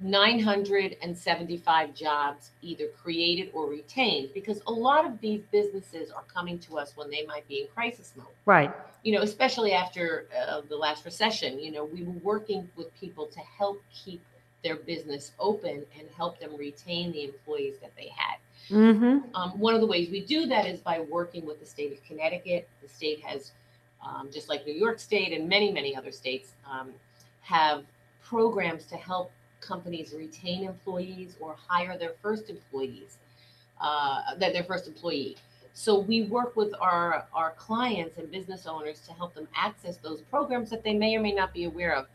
975 0.00 1.94
jobs 1.94 2.50
either 2.60 2.86
created 3.00 3.50
or 3.54 3.68
retained 3.68 4.30
because 4.34 4.60
a 4.66 4.72
lot 4.72 5.06
of 5.06 5.20
these 5.20 5.42
businesses 5.52 6.10
are 6.10 6.24
coming 6.32 6.58
to 6.58 6.76
us 6.76 6.96
when 6.96 7.08
they 7.10 7.24
might 7.24 7.46
be 7.46 7.60
in 7.60 7.68
crisis 7.68 8.12
mode. 8.16 8.26
Right. 8.44 8.72
You 9.04 9.12
know, 9.14 9.22
especially 9.22 9.72
after 9.72 10.26
uh, 10.36 10.62
the 10.68 10.76
last 10.76 11.04
recession, 11.04 11.58
you 11.60 11.70
know, 11.70 11.84
we 11.84 12.02
were 12.02 12.18
working 12.22 12.68
with 12.76 12.92
people 12.98 13.26
to 13.26 13.38
help 13.40 13.80
keep 13.92 14.20
their 14.62 14.76
business 14.76 15.32
open 15.38 15.84
and 15.98 16.08
help 16.16 16.38
them 16.38 16.56
retain 16.56 17.12
the 17.12 17.24
employees 17.24 17.74
that 17.80 17.92
they 17.96 18.10
had. 18.14 18.36
Mm-hmm. 18.70 19.34
Um, 19.34 19.58
one 19.58 19.74
of 19.74 19.80
the 19.80 19.86
ways 19.86 20.08
we 20.10 20.24
do 20.24 20.46
that 20.46 20.66
is 20.66 20.80
by 20.80 21.00
working 21.00 21.44
with 21.44 21.60
the 21.60 21.66
state 21.66 21.92
of 21.92 22.02
Connecticut. 22.04 22.68
The 22.80 22.88
state 22.88 23.20
has, 23.20 23.52
um, 24.04 24.30
just 24.32 24.48
like 24.48 24.64
New 24.66 24.74
York 24.74 24.98
State 24.98 25.32
and 25.32 25.48
many, 25.48 25.72
many 25.72 25.96
other 25.96 26.12
states, 26.12 26.52
um, 26.70 26.90
have 27.40 27.84
programs 28.22 28.86
to 28.86 28.96
help 28.96 29.32
companies 29.60 30.14
retain 30.16 30.64
employees 30.64 31.36
or 31.40 31.56
hire 31.68 31.98
their 31.98 32.14
first 32.22 32.50
employees, 32.50 33.18
uh, 33.80 34.34
that 34.38 34.52
their 34.52 34.64
first 34.64 34.86
employee. 34.86 35.36
So 35.74 35.98
we 35.98 36.24
work 36.24 36.54
with 36.54 36.74
our 36.80 37.26
our 37.32 37.52
clients 37.52 38.18
and 38.18 38.30
business 38.30 38.66
owners 38.66 39.00
to 39.06 39.12
help 39.14 39.34
them 39.34 39.48
access 39.56 39.96
those 39.96 40.20
programs 40.20 40.68
that 40.70 40.84
they 40.84 40.92
may 40.92 41.16
or 41.16 41.20
may 41.20 41.32
not 41.32 41.54
be 41.54 41.64
aware 41.64 41.94
of. 41.94 42.06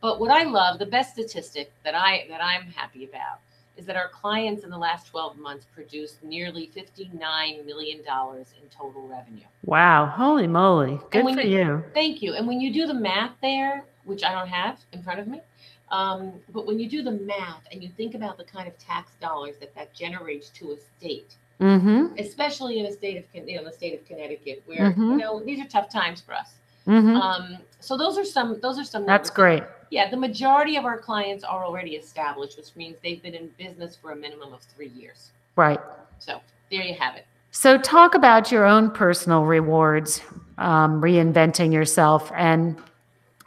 But 0.00 0.20
what 0.20 0.30
I 0.30 0.44
love, 0.44 0.78
the 0.78 0.86
best 0.86 1.12
statistic 1.12 1.72
that 1.84 1.94
I 1.94 2.26
that 2.28 2.42
I'm 2.42 2.62
happy 2.62 3.04
about 3.04 3.40
is 3.76 3.84
that 3.86 3.96
our 3.96 4.08
clients 4.08 4.64
in 4.64 4.70
the 4.70 4.78
last 4.78 5.06
12 5.08 5.36
months 5.38 5.66
produced 5.74 6.22
nearly 6.22 6.70
$59 6.74 7.66
million 7.66 7.98
in 7.98 8.68
total 8.70 9.06
revenue. 9.06 9.44
Wow. 9.64 10.06
Holy 10.06 10.46
moly. 10.46 10.98
Good 11.10 11.24
for 11.34 11.40
you, 11.42 11.58
you. 11.58 11.84
Thank 11.92 12.22
you. 12.22 12.34
And 12.34 12.46
when 12.46 12.60
you 12.60 12.72
do 12.72 12.86
the 12.86 12.94
math 12.94 13.32
there, 13.42 13.84
which 14.04 14.24
I 14.24 14.32
don't 14.32 14.48
have 14.48 14.78
in 14.92 15.02
front 15.02 15.20
of 15.20 15.28
me, 15.28 15.42
um, 15.90 16.32
but 16.52 16.66
when 16.66 16.80
you 16.80 16.88
do 16.88 17.02
the 17.02 17.12
math 17.12 17.62
and 17.70 17.82
you 17.82 17.88
think 17.88 18.14
about 18.14 18.38
the 18.38 18.44
kind 18.44 18.66
of 18.66 18.76
tax 18.78 19.12
dollars 19.20 19.56
that 19.60 19.74
that 19.74 19.94
generates 19.94 20.48
to 20.50 20.72
a 20.72 20.76
state, 20.98 21.36
mm-hmm. 21.60 22.18
especially 22.18 22.80
in 22.80 22.86
a 22.86 22.92
state 22.92 23.18
of 23.18 23.48
you 23.48 23.56
know 23.56 23.64
the 23.64 23.72
state 23.72 23.98
of 23.98 24.04
Connecticut, 24.06 24.62
where 24.66 24.90
mm-hmm. 24.90 25.12
you 25.12 25.16
know 25.16 25.40
these 25.44 25.60
are 25.60 25.68
tough 25.68 25.88
times 25.88 26.20
for 26.20 26.32
us. 26.32 26.54
Mm-hmm. 26.86 27.16
Um, 27.16 27.58
so 27.80 27.96
those 27.96 28.18
are 28.18 28.24
some 28.24 28.58
those 28.60 28.78
are 28.78 28.84
some. 28.84 29.06
That's 29.06 29.30
great. 29.30 29.62
Yeah, 29.90 30.10
the 30.10 30.16
majority 30.16 30.76
of 30.76 30.84
our 30.84 30.98
clients 30.98 31.44
are 31.44 31.64
already 31.64 31.92
established, 31.92 32.56
which 32.56 32.74
means 32.74 32.96
they've 33.02 33.22
been 33.22 33.34
in 33.34 33.50
business 33.56 33.96
for 33.96 34.12
a 34.12 34.16
minimum 34.16 34.52
of 34.52 34.60
three 34.62 34.88
years. 34.88 35.30
Right. 35.54 35.78
So 36.18 36.40
there 36.70 36.82
you 36.82 36.94
have 36.94 37.16
it. 37.16 37.26
So 37.52 37.78
talk 37.78 38.14
about 38.14 38.50
your 38.50 38.64
own 38.64 38.90
personal 38.90 39.44
rewards, 39.44 40.20
um, 40.58 41.00
reinventing 41.00 41.72
yourself, 41.72 42.30
and 42.34 42.76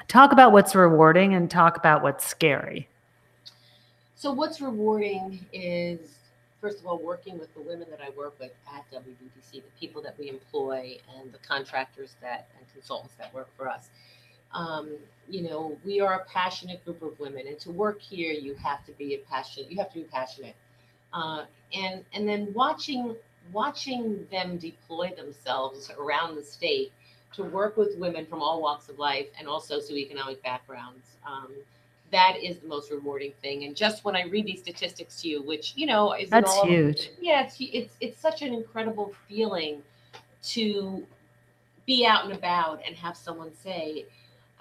talk 0.08 0.32
about 0.32 0.52
what's 0.52 0.75
rewarding 0.75 1.36
and 1.36 1.49
talk 1.49 1.78
about 1.78 2.02
what's 2.04 2.25
scary. 2.25 2.89
So, 4.15 4.34
what's 4.34 4.60
rewarding 4.60 5.45
is, 5.54 6.18
first 6.61 6.79
of 6.79 6.85
all, 6.87 6.97
working 6.97 7.39
with 7.39 7.53
the 7.53 7.61
women 7.61 7.87
that 7.89 7.99
I 8.01 8.09
work 8.17 8.39
with 8.39 8.51
at 8.73 8.85
WBDC, 8.91 9.51
the 9.51 9.61
people 9.79 10.01
that 10.01 10.17
we 10.17 10.29
employ, 10.29 10.97
and 11.17 11.31
the 11.31 11.37
contractors 11.39 12.15
that 12.21 12.47
and 12.57 12.65
consultants 12.73 13.15
that 13.15 13.33
work 13.33 13.49
for 13.57 13.69
us. 13.69 13.89
Um, 14.53 14.97
you 15.29 15.43
know, 15.43 15.77
we 15.85 16.01
are 16.01 16.21
a 16.21 16.25
passionate 16.25 16.83
group 16.83 17.01
of 17.01 17.19
women, 17.19 17.47
and 17.47 17.59
to 17.59 17.71
work 17.71 18.01
here, 18.01 18.31
you 18.31 18.55
have 18.55 18.85
to 18.85 18.91
be 18.93 19.13
a 19.15 19.19
passionate. 19.19 19.71
You 19.71 19.77
have 19.77 19.91
to 19.93 19.99
be 19.99 20.05
passionate, 20.05 20.55
uh, 21.13 21.45
and 21.73 22.03
and 22.13 22.27
then 22.27 22.51
watching 22.53 23.15
watching 23.51 24.27
them 24.31 24.57
deploy 24.57 25.11
themselves 25.15 25.91
around 25.99 26.35
the 26.35 26.43
state 26.43 26.91
to 27.33 27.43
work 27.43 27.77
with 27.77 27.97
women 27.97 28.25
from 28.25 28.41
all 28.41 28.61
walks 28.61 28.89
of 28.89 28.97
life 28.97 29.27
and 29.37 29.47
all 29.47 29.61
socioeconomic 29.61 30.41
backgrounds. 30.43 31.05
Um, 31.25 31.49
that 32.11 32.37
is 32.41 32.59
the 32.59 32.67
most 32.67 32.91
rewarding 32.91 33.33
thing. 33.41 33.63
And 33.63 33.75
just 33.75 34.03
when 34.03 34.15
I 34.15 34.23
read 34.23 34.45
these 34.45 34.59
statistics 34.59 35.21
to 35.21 35.27
you, 35.27 35.41
which 35.41 35.73
you 35.75 35.85
know 35.85 36.13
is 36.13 36.29
that's 36.29 36.51
all, 36.51 36.67
huge. 36.67 37.11
Yeah, 37.21 37.45
it's 37.45 37.55
it's 37.59 37.95
it's 37.99 38.19
such 38.19 38.41
an 38.41 38.53
incredible 38.53 39.13
feeling 39.27 39.81
to 40.41 41.05
be 41.85 42.05
out 42.05 42.25
and 42.25 42.33
about 42.33 42.81
and 42.85 42.95
have 42.95 43.17
someone 43.17 43.51
say, 43.53 44.05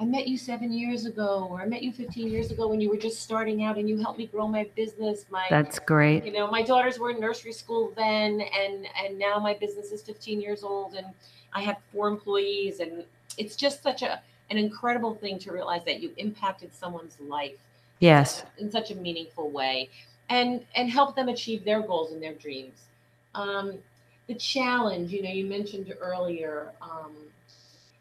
I 0.00 0.04
met 0.04 0.28
you 0.28 0.38
seven 0.38 0.72
years 0.72 1.06
ago, 1.06 1.46
or 1.50 1.60
I 1.60 1.66
met 1.66 1.82
you 1.82 1.92
15 1.92 2.28
years 2.28 2.50
ago 2.50 2.68
when 2.68 2.80
you 2.80 2.88
were 2.88 2.96
just 2.96 3.20
starting 3.20 3.64
out 3.64 3.78
and 3.78 3.88
you 3.88 3.98
helped 3.98 4.18
me 4.18 4.26
grow 4.26 4.48
my 4.48 4.68
business. 4.76 5.24
My 5.30 5.46
That's 5.50 5.78
great. 5.78 6.24
You 6.24 6.32
know, 6.32 6.50
my 6.50 6.62
daughters 6.62 6.98
were 6.98 7.10
in 7.10 7.20
nursery 7.20 7.52
school 7.52 7.92
then 7.96 8.40
and 8.40 8.86
and 9.04 9.18
now 9.18 9.38
my 9.38 9.54
business 9.54 9.92
is 9.92 10.02
15 10.02 10.40
years 10.40 10.62
old 10.62 10.94
and 10.94 11.06
I 11.52 11.62
have 11.62 11.78
four 11.92 12.08
employees, 12.08 12.80
and 12.80 13.04
it's 13.36 13.56
just 13.56 13.82
such 13.82 14.02
a 14.02 14.20
an 14.50 14.58
incredible 14.58 15.14
thing 15.14 15.38
to 15.40 15.52
realize 15.52 15.84
that 15.84 16.00
you 16.00 16.12
impacted 16.16 16.74
someone's 16.74 17.16
life. 17.20 17.56
Yes. 18.00 18.44
In 18.58 18.70
such 18.70 18.90
a 18.90 18.94
meaningful 18.94 19.50
way, 19.50 19.90
and 20.28 20.64
and 20.76 20.90
help 20.90 21.16
them 21.16 21.28
achieve 21.28 21.64
their 21.64 21.82
goals 21.82 22.12
and 22.12 22.22
their 22.22 22.34
dreams. 22.34 22.82
Um, 23.34 23.78
the 24.28 24.34
challenge, 24.34 25.10
you 25.10 25.22
know, 25.22 25.30
you 25.30 25.46
mentioned 25.46 25.92
earlier. 26.00 26.72
Um, 26.80 27.14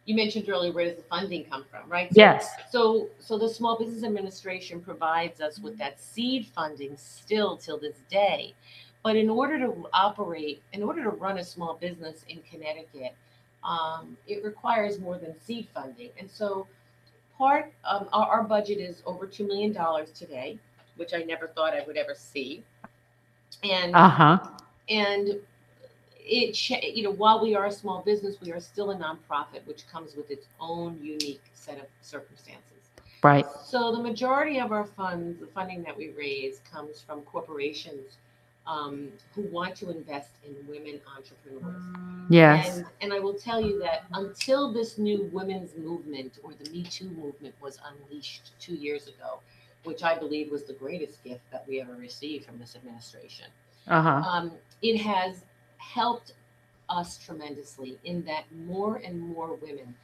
you 0.08 0.16
mentioned 0.16 0.48
earlier 0.48 0.72
where 0.72 0.86
does 0.86 0.96
the 0.96 1.04
funding 1.04 1.44
come 1.44 1.66
from 1.70 1.88
right 1.90 2.08
so, 2.14 2.16
yes 2.16 2.50
so 2.72 3.10
so 3.20 3.38
the 3.38 3.48
small 3.50 3.78
business 3.78 4.06
administration 4.06 4.80
provides 4.80 5.42
us 5.42 5.60
with 5.60 5.78
that 5.78 6.02
seed 6.02 6.48
funding 6.56 6.96
still 6.96 7.58
till 7.58 7.78
this 7.78 7.98
day 8.10 8.54
but 9.04 9.18
in 9.18 9.30
order 9.30 9.60
to 9.60 9.88
operate 9.92 10.64
in 10.72 10.82
order 10.82 11.04
to 11.04 11.10
run 11.10 11.40
a 11.40 11.44
small 11.44 11.76
business 11.76 12.24
in 12.30 12.42
connecticut 12.50 13.14
um, 13.68 14.18
it 14.28 14.44
requires 14.44 15.00
more 15.00 15.18
than 15.18 15.40
seed 15.42 15.68
funding. 15.74 16.10
And 16.18 16.32
so 16.32 16.66
part 17.38 17.72
um, 17.84 18.08
our, 18.14 18.28
our, 18.28 18.44
budget 18.44 18.80
is 18.80 19.04
over 19.06 19.28
$2 19.28 19.46
million 19.46 19.76
today, 20.16 20.58
which 20.96 21.14
I 21.14 21.20
never 21.24 21.48
thought 21.48 21.74
I 21.74 21.84
would 21.86 21.98
ever 21.98 22.16
see. 22.16 22.64
And, 23.64 23.94
uh-huh. 23.94 24.40
and 24.90 25.40
it, 26.20 26.70
you 26.96 27.04
know, 27.04 27.12
while 27.12 27.42
we 27.42 27.56
are 27.56 27.66
a 27.66 27.72
small 27.72 28.02
business, 28.02 28.38
we 28.42 28.52
are 28.54 28.60
still 28.60 28.92
a 28.92 28.96
nonprofit, 28.96 29.66
which 29.66 29.88
comes 29.88 30.16
with 30.16 30.32
its 30.32 30.48
own 30.60 30.98
unique 31.02 31.44
set 31.54 31.78
of 31.78 31.86
circumstances. 32.02 32.64
Right. 33.22 33.46
So 33.66 33.92
the 33.92 34.02
majority 34.02 34.60
of 34.60 34.72
our 34.72 34.86
funds, 34.86 35.40
the 35.40 35.48
funding 35.48 35.84
that 35.84 35.98
we 35.98 36.10
raise, 36.10 36.62
comes 36.72 37.02
from 37.02 37.22
corporations 37.22 38.18
um, 38.68 39.10
who 39.34 39.44
want 39.44 39.76
to 39.78 39.90
invest 39.90 40.32
in 40.46 40.56
women 40.68 41.00
entrepreneurs. 41.16 41.82
Yes. 42.30 42.78
And, 42.78 42.86
and 43.02 43.14
I 43.14 43.20
will 43.20 43.34
tell 43.34 43.62
you 43.62 43.80
that 43.80 44.04
until 44.14 44.72
this 44.74 44.98
new 44.98 45.30
women's 45.32 45.76
movement 45.78 46.40
or 46.44 46.52
the 46.54 46.70
Me 46.70 46.84
Too 46.84 47.10
movement 47.10 47.56
was 47.62 47.80
unleashed 47.86 48.52
two 48.60 48.76
years 48.76 49.08
ago, 49.08 49.40
which 49.86 50.04
I 50.04 50.18
believe 50.18 50.52
was 50.52 50.64
the 50.64 50.74
greatest 50.74 51.24
gift 51.24 51.42
that 51.52 51.66
we 51.68 51.80
ever 51.80 51.94
received 51.94 52.46
from 52.46 52.60
this 52.60 52.76
administration, 52.76 53.46
uh-huh. 53.88 54.30
um, 54.30 54.52
it 54.82 54.98
has 54.98 55.44
helped 55.78 56.34
us 56.90 57.18
tremendously 57.18 57.98
in 58.04 58.24
that 58.26 58.44
more 58.66 58.98
and 58.98 59.20
more 59.20 59.56
women 59.56 59.96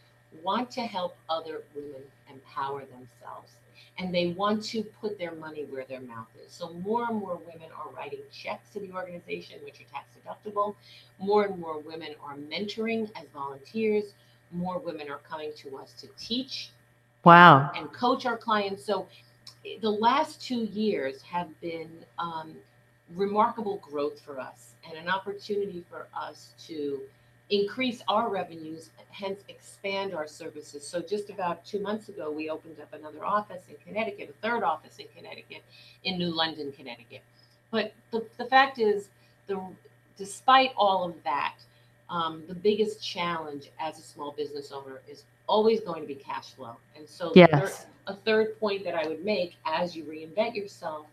want 0.41 0.71
to 0.71 0.81
help 0.81 1.15
other 1.29 1.61
women 1.75 2.01
empower 2.29 2.79
themselves 2.79 3.53
and 3.97 4.13
they 4.13 4.29
want 4.29 4.63
to 4.63 4.83
put 4.83 5.19
their 5.19 5.35
money 5.35 5.65
where 5.65 5.85
their 5.85 6.01
mouth 6.01 6.27
is. 6.43 6.51
So 6.51 6.73
more 6.73 7.05
and 7.09 7.19
more 7.19 7.39
women 7.45 7.69
are 7.77 7.93
writing 7.95 8.21
checks 8.31 8.69
to 8.71 8.79
the 8.79 8.91
organization, 8.91 9.59
which 9.63 9.81
are 9.81 9.85
tax 9.91 10.07
deductible. 10.17 10.75
More 11.19 11.45
and 11.45 11.59
more 11.59 11.79
women 11.79 12.15
are 12.23 12.35
mentoring 12.35 13.09
as 13.15 13.27
volunteers. 13.33 14.13
More 14.51 14.79
women 14.79 15.09
are 15.09 15.19
coming 15.19 15.51
to 15.57 15.77
us 15.77 15.93
to 16.01 16.07
teach. 16.17 16.71
Wow. 17.23 17.71
And 17.75 17.91
coach 17.93 18.25
our 18.25 18.37
clients. 18.37 18.83
So 18.83 19.07
the 19.81 19.89
last 19.89 20.41
two 20.41 20.63
years 20.65 21.21
have 21.21 21.49
been 21.61 21.89
um, 22.17 22.55
remarkable 23.15 23.77
growth 23.77 24.19
for 24.21 24.39
us 24.39 24.73
and 24.87 24.97
an 24.97 25.07
opportunity 25.07 25.83
for 25.89 26.07
us 26.17 26.53
to 26.67 27.01
increase 27.53 28.01
our 28.07 28.29
revenues, 28.29 28.89
hence 29.11 29.41
expand 29.47 30.13
our 30.13 30.27
services. 30.27 30.85
So 30.87 31.01
just 31.01 31.29
about 31.29 31.63
two 31.63 31.79
months 31.79 32.09
ago, 32.09 32.31
we 32.31 32.49
opened 32.49 32.79
up 32.79 32.91
another 32.93 33.23
office 33.23 33.63
in 33.69 33.75
Connecticut, 33.85 34.35
a 34.35 34.47
third 34.47 34.63
office 34.63 34.97
in 34.97 35.05
Connecticut, 35.15 35.63
in 36.03 36.17
New 36.17 36.33
London, 36.35 36.71
Connecticut. 36.71 37.21
But 37.69 37.93
the, 38.11 38.25
the 38.37 38.45
fact 38.45 38.79
is, 38.79 39.09
the 39.47 39.61
despite 40.17 40.71
all 40.77 41.03
of 41.03 41.15
that, 41.23 41.55
um, 42.09 42.43
the 42.47 42.55
biggest 42.55 43.03
challenge 43.03 43.71
as 43.79 43.99
a 43.99 44.01
small 44.01 44.31
business 44.31 44.71
owner 44.71 45.01
is 45.07 45.23
always 45.47 45.81
going 45.81 46.01
to 46.01 46.07
be 46.07 46.15
cash 46.15 46.53
flow. 46.53 46.75
And 46.95 47.07
so 47.07 47.31
yes. 47.35 47.85
a 48.07 48.15
third 48.15 48.59
point 48.59 48.83
that 48.83 48.95
I 48.95 49.07
would 49.07 49.23
make 49.23 49.55
as 49.65 49.95
you 49.95 50.03
reinvent 50.05 50.55
yourself 50.55 51.07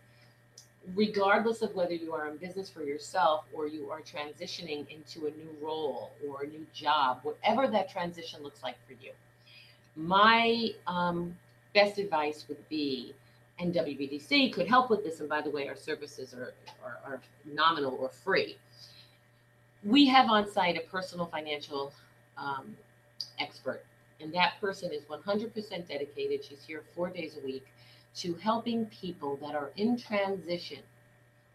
regardless 0.95 1.61
of 1.61 1.73
whether 1.75 1.93
you 1.93 2.13
are 2.13 2.29
in 2.29 2.37
business 2.37 2.69
for 2.69 2.83
yourself 2.83 3.45
or 3.53 3.67
you 3.67 3.89
are 3.89 4.01
transitioning 4.01 4.85
into 4.89 5.27
a 5.27 5.31
new 5.31 5.55
role 5.61 6.11
or 6.27 6.43
a 6.43 6.47
new 6.47 6.65
job, 6.73 7.19
whatever 7.23 7.67
that 7.67 7.89
transition 7.89 8.41
looks 8.41 8.63
like 8.63 8.75
for 8.87 8.93
you, 8.93 9.11
my 9.95 10.69
um, 10.87 11.35
best 11.73 11.97
advice 11.97 12.45
would 12.47 12.67
be, 12.69 13.13
and 13.59 13.73
WBDC 13.73 14.53
could 14.53 14.67
help 14.67 14.89
with 14.89 15.03
this. 15.03 15.19
And 15.19 15.29
by 15.29 15.41
the 15.41 15.51
way, 15.51 15.67
our 15.67 15.75
services 15.75 16.33
are, 16.33 16.53
are, 16.83 16.99
are 17.05 17.21
nominal 17.45 17.95
or 17.99 18.09
free. 18.09 18.57
We 19.83 20.07
have 20.07 20.29
on 20.29 20.51
site 20.51 20.77
a 20.77 20.81
personal 20.89 21.27
financial 21.27 21.93
um, 22.37 22.75
expert, 23.39 23.83
and 24.19 24.33
that 24.33 24.53
person 24.59 24.91
is 24.91 25.03
100% 25.03 25.87
dedicated. 25.87 26.43
She's 26.43 26.63
here 26.65 26.83
four 26.95 27.09
days 27.09 27.37
a 27.41 27.45
week 27.45 27.65
to 28.15 28.33
helping 28.35 28.85
people 28.87 29.37
that 29.37 29.55
are 29.55 29.71
in 29.77 29.97
transition, 29.97 30.79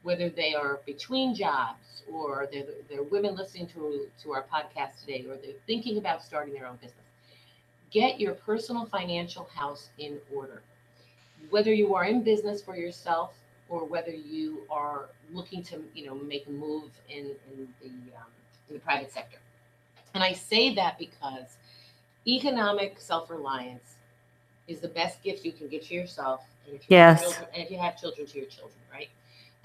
whether 0.02 0.28
they 0.28 0.54
are 0.54 0.80
between 0.86 1.34
jobs 1.34 2.02
or 2.10 2.48
they're, 2.52 2.66
they're 2.88 3.02
women 3.02 3.34
listening 3.34 3.66
to, 3.66 4.06
to 4.22 4.32
our 4.32 4.44
podcast 4.44 5.00
today 5.00 5.24
or 5.28 5.36
they're 5.36 5.52
thinking 5.66 5.98
about 5.98 6.22
starting 6.22 6.54
their 6.54 6.66
own 6.66 6.76
business. 6.76 7.04
Get 7.90 8.20
your 8.20 8.34
personal 8.34 8.86
financial 8.86 9.48
house 9.54 9.90
in 9.98 10.18
order. 10.34 10.62
Whether 11.50 11.72
you 11.72 11.94
are 11.94 12.04
in 12.04 12.22
business 12.22 12.62
for 12.62 12.76
yourself 12.76 13.34
or 13.68 13.84
whether 13.84 14.10
you 14.12 14.62
are 14.70 15.10
looking 15.32 15.62
to, 15.64 15.82
you 15.94 16.06
know, 16.06 16.14
make 16.14 16.46
a 16.46 16.50
move 16.50 16.90
in, 17.08 17.32
in 17.52 17.68
the 17.82 17.88
um, 18.16 18.30
in 18.68 18.74
the 18.74 18.80
private 18.80 19.12
sector. 19.12 19.38
And 20.14 20.24
I 20.24 20.32
say 20.32 20.74
that 20.74 20.98
because 20.98 21.56
economic 22.26 22.98
self-reliance 22.98 23.95
is 24.68 24.80
the 24.80 24.88
best 24.88 25.22
gift 25.22 25.44
you 25.44 25.52
can 25.52 25.68
give 25.68 25.86
to 25.86 25.94
yourself. 25.94 26.42
And 26.66 26.74
if 26.74 26.82
you 26.82 26.96
yes. 26.96 27.22
Children, 27.22 27.46
and 27.54 27.62
if 27.62 27.70
you 27.70 27.78
have 27.78 28.00
children, 28.00 28.26
to 28.26 28.38
your 28.38 28.46
children, 28.46 28.78
right? 28.92 29.08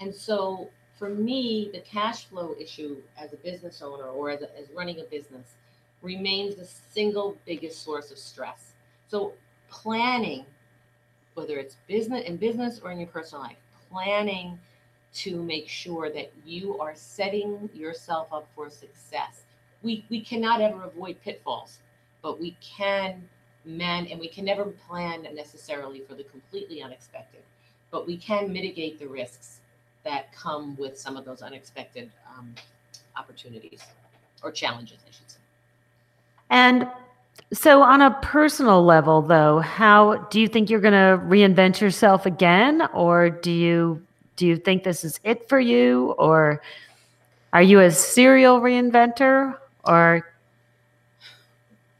And 0.00 0.14
so 0.14 0.68
for 0.98 1.08
me, 1.08 1.70
the 1.72 1.80
cash 1.80 2.26
flow 2.26 2.54
issue 2.60 2.96
as 3.18 3.32
a 3.32 3.36
business 3.36 3.82
owner 3.82 4.04
or 4.04 4.30
as, 4.30 4.42
a, 4.42 4.58
as 4.58 4.66
running 4.76 5.00
a 5.00 5.04
business 5.04 5.54
remains 6.00 6.56
the 6.56 6.64
single 6.64 7.36
biggest 7.46 7.82
source 7.82 8.10
of 8.10 8.18
stress. 8.18 8.72
So 9.08 9.32
planning, 9.68 10.44
whether 11.34 11.58
it's 11.58 11.76
business 11.88 12.24
in 12.26 12.36
business 12.36 12.80
or 12.82 12.92
in 12.92 12.98
your 12.98 13.08
personal 13.08 13.42
life, 13.42 13.56
planning 13.90 14.58
to 15.14 15.42
make 15.42 15.68
sure 15.68 16.10
that 16.10 16.32
you 16.46 16.78
are 16.78 16.94
setting 16.94 17.68
yourself 17.74 18.28
up 18.32 18.48
for 18.54 18.70
success. 18.70 19.42
We 19.82 20.04
we 20.08 20.20
cannot 20.20 20.60
ever 20.60 20.84
avoid 20.84 21.20
pitfalls, 21.22 21.78
but 22.22 22.40
we 22.40 22.56
can 22.60 23.28
man, 23.64 24.06
and 24.06 24.18
we 24.18 24.28
can 24.28 24.44
never 24.44 24.64
plan 24.64 25.26
necessarily 25.34 26.00
for 26.00 26.14
the 26.14 26.24
completely 26.24 26.82
unexpected, 26.82 27.40
but 27.90 28.06
we 28.06 28.16
can 28.16 28.52
mitigate 28.52 28.98
the 28.98 29.06
risks 29.06 29.60
that 30.04 30.32
come 30.32 30.76
with 30.76 30.98
some 30.98 31.16
of 31.16 31.24
those 31.24 31.42
unexpected 31.42 32.10
um, 32.36 32.54
opportunities 33.16 33.82
or 34.42 34.50
challenges, 34.50 34.98
I 35.06 35.12
should 35.12 35.30
say. 35.30 35.38
And 36.50 36.88
so, 37.52 37.82
on 37.82 38.02
a 38.02 38.10
personal 38.22 38.84
level, 38.84 39.22
though, 39.22 39.60
how 39.60 40.16
do 40.30 40.40
you 40.40 40.48
think 40.48 40.68
you're 40.68 40.80
going 40.80 40.92
to 40.92 41.22
reinvent 41.24 41.80
yourself 41.80 42.26
again, 42.26 42.88
or 42.92 43.30
do 43.30 43.50
you 43.50 44.02
do 44.36 44.46
you 44.46 44.56
think 44.56 44.82
this 44.82 45.04
is 45.04 45.20
it 45.24 45.48
for 45.48 45.60
you, 45.60 46.14
or 46.18 46.62
are 47.52 47.62
you 47.62 47.80
a 47.80 47.90
serial 47.90 48.60
reinventor, 48.60 49.56
or 49.84 50.31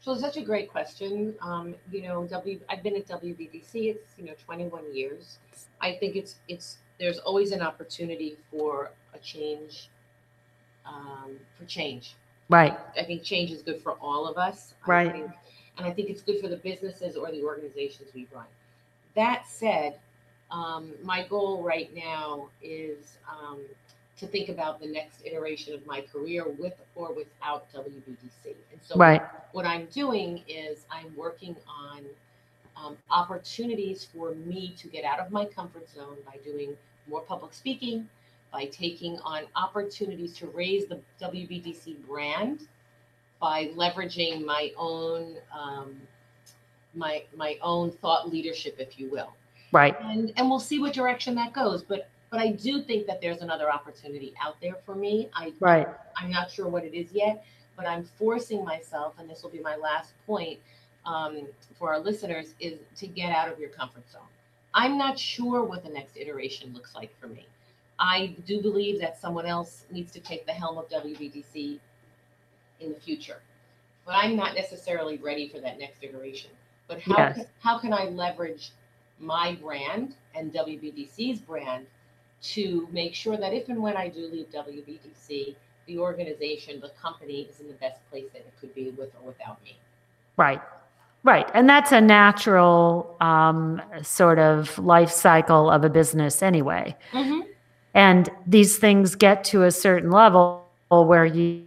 so 0.03 0.11
it's 0.11 0.21
such 0.21 0.35
a 0.35 0.41
great 0.41 0.69
question. 0.69 1.33
Um, 1.41 1.75
you 1.89 2.01
know, 2.01 2.27
W. 2.27 2.59
I've 2.69 2.83
been 2.83 2.97
at 2.97 3.07
WBDC. 3.07 3.73
It's 3.73 4.13
you 4.17 4.25
know 4.25 4.33
21 4.45 4.93
years. 4.93 5.37
I 5.79 5.93
think 5.93 6.17
it's 6.17 6.35
it's 6.49 6.77
there's 6.99 7.19
always 7.19 7.51
an 7.53 7.61
opportunity 7.61 8.37
for 8.51 8.91
a 9.13 9.19
change. 9.19 9.89
Um, 10.85 11.37
for 11.57 11.63
change. 11.65 12.15
Right. 12.49 12.77
I 12.97 13.03
think 13.05 13.23
change 13.23 13.51
is 13.51 13.61
good 13.61 13.81
for 13.81 13.93
all 13.93 14.27
of 14.27 14.37
us. 14.37 14.73
Right. 14.85 15.07
I 15.07 15.11
think, 15.11 15.31
and 15.77 15.87
I 15.87 15.91
think 15.91 16.09
it's 16.09 16.21
good 16.21 16.41
for 16.41 16.49
the 16.49 16.57
businesses 16.57 17.15
or 17.15 17.31
the 17.31 17.41
organizations 17.41 18.09
we 18.13 18.27
run. 18.33 18.45
That 19.15 19.47
said, 19.47 19.99
um, 20.51 20.91
my 21.01 21.25
goal 21.25 21.63
right 21.63 21.89
now 21.95 22.49
is 22.61 23.17
um, 23.31 23.61
to 24.17 24.27
think 24.27 24.49
about 24.49 24.79
the 24.79 24.87
next 24.87 25.21
iteration 25.25 25.73
of 25.73 25.85
my 25.85 26.01
career 26.01 26.45
with 26.47 26.73
or 26.95 27.13
without 27.13 27.71
WBDC. 27.73 28.45
And 28.71 28.79
so, 28.81 28.95
right. 28.95 29.21
what 29.53 29.65
I'm 29.65 29.85
doing 29.87 30.43
is 30.47 30.85
I'm 30.91 31.15
working 31.15 31.55
on 31.67 32.03
um, 32.75 32.97
opportunities 33.09 34.07
for 34.13 34.35
me 34.35 34.75
to 34.77 34.87
get 34.87 35.03
out 35.03 35.19
of 35.19 35.31
my 35.31 35.45
comfort 35.45 35.89
zone 35.89 36.17
by 36.25 36.37
doing 36.43 36.75
more 37.07 37.21
public 37.21 37.53
speaking, 37.53 38.07
by 38.51 38.65
taking 38.65 39.19
on 39.19 39.43
opportunities 39.55 40.33
to 40.33 40.47
raise 40.47 40.85
the 40.85 40.99
WBDC 41.21 42.05
brand, 42.07 42.67
by 43.39 43.67
leveraging 43.75 44.45
my 44.45 44.71
own 44.77 45.35
um, 45.57 45.95
my 46.93 47.23
my 47.35 47.57
own 47.61 47.91
thought 47.91 48.29
leadership, 48.29 48.75
if 48.79 48.99
you 48.99 49.09
will. 49.09 49.33
Right. 49.71 49.99
And 50.01 50.31
and 50.37 50.49
we'll 50.49 50.59
see 50.59 50.79
what 50.79 50.93
direction 50.93 51.35
that 51.35 51.53
goes. 51.53 51.83
But 51.83 52.07
but 52.33 52.41
I 52.41 52.47
do 52.49 52.81
think 52.81 53.05
that 53.05 53.21
there's 53.21 53.43
another 53.43 53.71
opportunity 53.71 54.33
out 54.43 54.55
there 54.59 54.77
for 54.87 54.95
me. 54.95 55.29
I 55.35 55.53
right. 55.59 55.87
I'm 56.17 56.31
not 56.31 56.49
sure 56.49 56.67
what 56.67 56.83
it 56.83 56.95
is 56.95 57.11
yet, 57.13 57.45
but 57.77 57.85
I'm 57.85 58.05
forcing 58.17 58.65
myself, 58.65 59.13
and 59.19 59.29
this 59.29 59.43
will 59.43 59.51
be 59.51 59.59
my 59.59 59.75
last 59.75 60.13
point 60.25 60.59
um, 61.05 61.45
for 61.77 61.93
our 61.93 61.99
listeners, 61.99 62.55
is 62.59 62.79
to 62.95 63.05
get 63.05 63.31
out 63.31 63.49
of 63.49 63.59
your 63.59 63.69
comfort 63.69 64.09
zone. 64.11 64.23
I'm 64.73 64.97
not 64.97 65.19
sure 65.19 65.63
what 65.63 65.83
the 65.83 65.91
next 65.91 66.17
iteration 66.17 66.73
looks 66.73 66.95
like 66.95 67.15
for 67.19 67.27
me. 67.27 67.45
I 67.99 68.35
do 68.47 68.63
believe 68.63 68.99
that 68.99 69.21
someone 69.21 69.45
else 69.45 69.85
needs 69.91 70.11
to 70.13 70.19
take 70.19 70.47
the 70.47 70.53
helm 70.53 70.79
of 70.79 70.89
WBDC 70.89 71.77
in 72.79 72.93
the 72.93 72.99
future, 72.99 73.43
but 74.07 74.15
I'm 74.15 74.35
not 74.35 74.55
necessarily 74.55 75.17
ready 75.17 75.47
for 75.49 75.59
that 75.59 75.77
next 75.77 76.03
iteration. 76.03 76.49
But 76.87 76.99
how 76.99 77.15
yes. 77.15 77.35
can, 77.35 77.45
how 77.59 77.77
can 77.77 77.93
I 77.93 78.05
leverage 78.05 78.71
my 79.19 79.55
brand 79.61 80.15
and 80.33 80.51
WBDC's 80.51 81.39
brand 81.39 81.85
to 82.43 82.87
make 82.91 83.15
sure 83.15 83.37
that 83.37 83.53
if 83.53 83.69
and 83.69 83.81
when 83.81 83.95
I 83.95 84.09
do 84.09 84.27
leave 84.27 84.47
WBDC, 84.51 85.55
the 85.87 85.97
organization, 85.97 86.79
the 86.79 86.91
company 87.01 87.47
is 87.49 87.59
in 87.59 87.67
the 87.67 87.73
best 87.73 87.99
place 88.09 88.25
that 88.33 88.39
it 88.39 88.53
could 88.59 88.73
be 88.75 88.91
with 88.91 89.09
or 89.21 89.27
without 89.27 89.63
me. 89.63 89.77
Right. 90.37 90.61
Right. 91.23 91.49
And 91.53 91.69
that's 91.69 91.93
a 91.93 92.01
natural 92.01 93.15
um, 93.21 93.81
sort 94.01 94.39
of 94.39 94.77
life 94.77 95.09
cycle 95.09 95.69
of 95.69 95.85
a 95.85 95.89
business 95.89 96.43
anyway. 96.43 96.95
Mm-hmm. 97.13 97.47
And 97.93 98.29
these 98.45 98.77
things 98.77 99.15
get 99.15 99.45
to 99.45 99.63
a 99.63 99.71
certain 99.71 100.11
level 100.11 100.65
where 100.89 101.25
you 101.25 101.63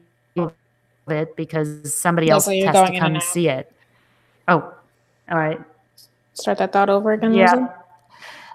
it 1.08 1.36
because 1.36 1.94
somebody 1.94 2.28
else 2.30 2.46
has 2.46 2.90
to 2.90 2.98
come 2.98 3.14
and 3.14 3.22
see 3.22 3.48
it. 3.48 3.72
Oh, 4.48 4.74
all 5.30 5.38
right. 5.38 5.60
Start 6.34 6.58
that 6.58 6.72
thought 6.72 6.90
over 6.90 7.12
again. 7.12 7.34
Yeah. 7.34 7.68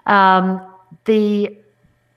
Um, 0.06 0.66
the 1.04 1.56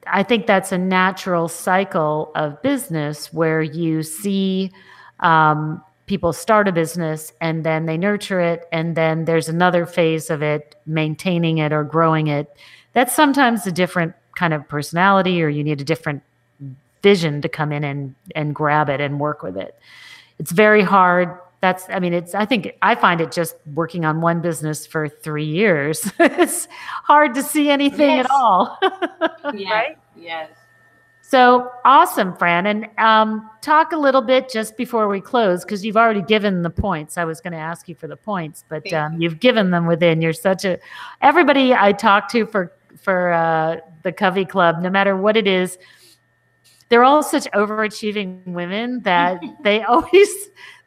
I 0.07 0.23
think 0.23 0.47
that's 0.47 0.71
a 0.71 0.77
natural 0.77 1.47
cycle 1.47 2.31
of 2.35 2.61
business 2.61 3.33
where 3.33 3.61
you 3.61 4.03
see 4.03 4.71
um, 5.19 5.81
people 6.05 6.33
start 6.33 6.67
a 6.67 6.71
business 6.71 7.33
and 7.41 7.63
then 7.63 7.85
they 7.85 7.97
nurture 7.97 8.39
it, 8.39 8.67
and 8.71 8.95
then 8.95 9.25
there's 9.25 9.49
another 9.49 9.85
phase 9.85 10.29
of 10.29 10.41
it, 10.41 10.75
maintaining 10.85 11.57
it 11.57 11.71
or 11.73 11.83
growing 11.83 12.27
it. 12.27 12.55
That's 12.93 13.15
sometimes 13.15 13.65
a 13.65 13.71
different 13.71 14.13
kind 14.35 14.53
of 14.53 14.67
personality, 14.67 15.41
or 15.41 15.49
you 15.49 15.63
need 15.63 15.81
a 15.81 15.85
different 15.85 16.21
vision 17.01 17.41
to 17.41 17.49
come 17.49 17.71
in 17.71 17.83
and 17.83 18.15
and 18.35 18.55
grab 18.55 18.89
it 18.89 18.99
and 18.99 19.19
work 19.19 19.43
with 19.43 19.57
it. 19.57 19.77
It's 20.39 20.51
very 20.51 20.81
hard 20.81 21.37
that's 21.65 21.89
i 21.89 21.99
mean 21.99 22.13
it's 22.13 22.35
i 22.35 22.45
think 22.45 22.71
i 22.83 22.93
find 22.93 23.19
it 23.19 23.31
just 23.31 23.55
working 23.73 24.05
on 24.05 24.21
one 24.21 24.39
business 24.39 24.85
for 24.85 25.09
three 25.09 25.45
years. 25.45 26.11
It's 26.19 26.67
hard 27.03 27.33
to 27.35 27.41
see 27.43 27.69
anything 27.69 28.17
yes. 28.17 28.25
at 28.25 28.31
all. 28.31 28.79
Yes. 29.53 29.71
right? 29.71 29.97
yes. 30.15 30.49
So 31.21 31.71
awesome 31.85 32.35
fran. 32.35 32.65
And 32.67 32.87
um, 32.97 33.49
talk 33.61 33.93
a 33.93 33.97
little 33.97 34.21
bit 34.21 34.49
just 34.49 34.75
before 34.75 35.07
we 35.07 35.21
close 35.21 35.63
because 35.63 35.83
you've 35.85 35.97
already 35.97 36.21
given 36.21 36.61
the 36.61 36.69
points. 36.69 37.17
I 37.17 37.25
was 37.25 37.41
going 37.41 37.53
to 37.53 37.59
ask 37.59 37.87
you 37.87 37.95
for 37.95 38.07
the 38.07 38.17
points 38.17 38.63
but 38.69 38.91
um, 38.93 39.19
you've 39.19 39.39
given 39.39 39.71
them 39.71 39.87
within. 39.87 40.21
You're 40.21 40.33
such 40.33 40.65
a 40.65 40.77
everybody 41.21 41.73
i 41.73 41.91
talk 41.91 42.29
to 42.31 42.45
for 42.45 42.71
for 43.01 43.33
uh, 43.33 43.77
the 44.03 44.11
CoveyClub 44.11 44.81
no 44.81 44.89
matter 44.89 45.15
what 45.17 45.35
it 45.35 45.47
is 45.47 45.77
they're 46.89 47.03
all 47.03 47.23
such 47.23 47.45
overachieving 47.51 48.45
women 48.45 49.01
that 49.01 49.41
they 49.63 49.83
always 49.83 50.29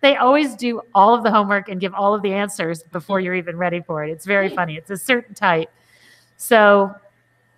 they 0.00 0.16
always 0.16 0.54
do 0.54 0.80
all 0.94 1.14
of 1.14 1.24
the 1.24 1.30
homework 1.30 1.68
and 1.68 1.80
give 1.80 1.92
all 1.92 2.14
of 2.14 2.22
the 2.22 2.32
answers 2.32 2.82
before 2.84 3.18
you're 3.20 3.34
even 3.34 3.56
ready 3.56 3.80
for 3.80 4.04
it. 4.04 4.10
It's 4.10 4.24
very 4.24 4.48
funny. 4.48 4.76
It's 4.76 4.90
a 4.90 4.96
certain 4.96 5.34
type. 5.34 5.70
So 6.36 6.94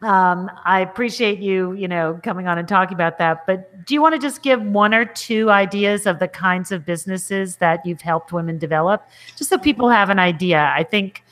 um, 0.01 0.51
I 0.65 0.81
appreciate 0.81 1.41
you, 1.41 1.75
you 1.75 1.87
know, 1.87 2.19
coming 2.23 2.49
on 2.49 2.57
and 2.57 2.67
talking 2.67 2.95
about 2.95 3.19
that. 3.19 3.45
But 3.47 3.85
do 3.85 3.93
you 3.93 4.01
want 4.01 4.15
to 4.15 4.19
just 4.19 4.43
give 4.43 4.63
one 4.63 4.95
or 4.95 5.05
two 5.05 5.51
ideas 5.51 6.07
of 6.07 6.19
the 6.19 6.29
kinds 6.29 6.73
of 6.73 6.87
businesses 6.87 7.57
that 7.57 7.85
you've 7.85 8.01
helped 8.01 8.33
women 8.33 8.57
develop, 8.57 9.07
just 9.37 9.51
so 9.51 9.59
people 9.59 9.91
have 9.91 10.09
an 10.09 10.19
idea? 10.19 10.73
I 10.75 10.83
think, 10.83 11.23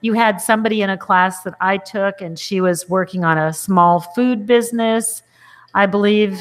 you 0.00 0.12
had 0.12 0.40
somebody 0.40 0.82
in 0.82 0.90
a 0.90 0.98
class 0.98 1.42
that 1.42 1.54
I 1.60 1.78
took, 1.78 2.20
and 2.20 2.38
she 2.38 2.60
was 2.60 2.88
working 2.88 3.24
on 3.24 3.38
a 3.38 3.52
small 3.52 4.00
food 4.00 4.46
business, 4.46 5.22
I 5.74 5.86
believe. 5.86 6.38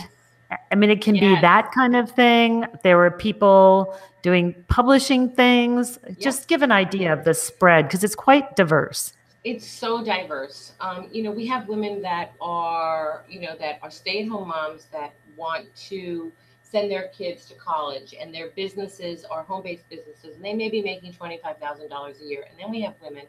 I 0.71 0.75
mean, 0.75 0.89
it 0.89 1.01
can 1.01 1.13
be 1.15 1.35
that 1.41 1.71
kind 1.71 1.95
of 1.95 2.11
thing. 2.11 2.65
There 2.83 2.97
were 2.97 3.11
people 3.11 3.97
doing 4.21 4.55
publishing 4.67 5.29
things. 5.29 5.99
Just 6.19 6.47
give 6.47 6.61
an 6.61 6.71
idea 6.71 7.13
of 7.13 7.23
the 7.23 7.33
spread 7.33 7.87
because 7.87 8.03
it's 8.03 8.15
quite 8.15 8.55
diverse. 8.55 9.13
It's 9.43 9.67
so 9.67 10.03
diverse. 10.03 10.73
Um, 10.79 11.07
you 11.11 11.21
know, 11.21 11.31
we 11.31 11.45
have 11.47 11.67
women 11.67 12.01
that 12.01 12.33
are, 12.41 13.23
you 13.29 13.41
know, 13.41 13.55
that 13.59 13.79
are 13.83 13.91
stay-at-home 13.91 14.47
moms 14.47 14.85
that 14.91 15.13
want 15.35 15.73
to 15.89 16.31
send 16.63 16.89
their 16.89 17.09
kids 17.09 17.45
to 17.45 17.53
college, 17.55 18.15
and 18.19 18.33
their 18.33 18.49
businesses 18.49 19.23
are 19.23 19.43
home-based 19.43 19.87
businesses, 19.87 20.35
and 20.35 20.43
they 20.43 20.53
may 20.53 20.69
be 20.69 20.81
making 20.81 21.13
twenty-five 21.13 21.57
thousand 21.59 21.89
dollars 21.89 22.19
a 22.21 22.25
year. 22.25 22.45
And 22.49 22.59
then 22.59 22.71
we 22.71 22.81
have 22.81 22.95
women 23.01 23.25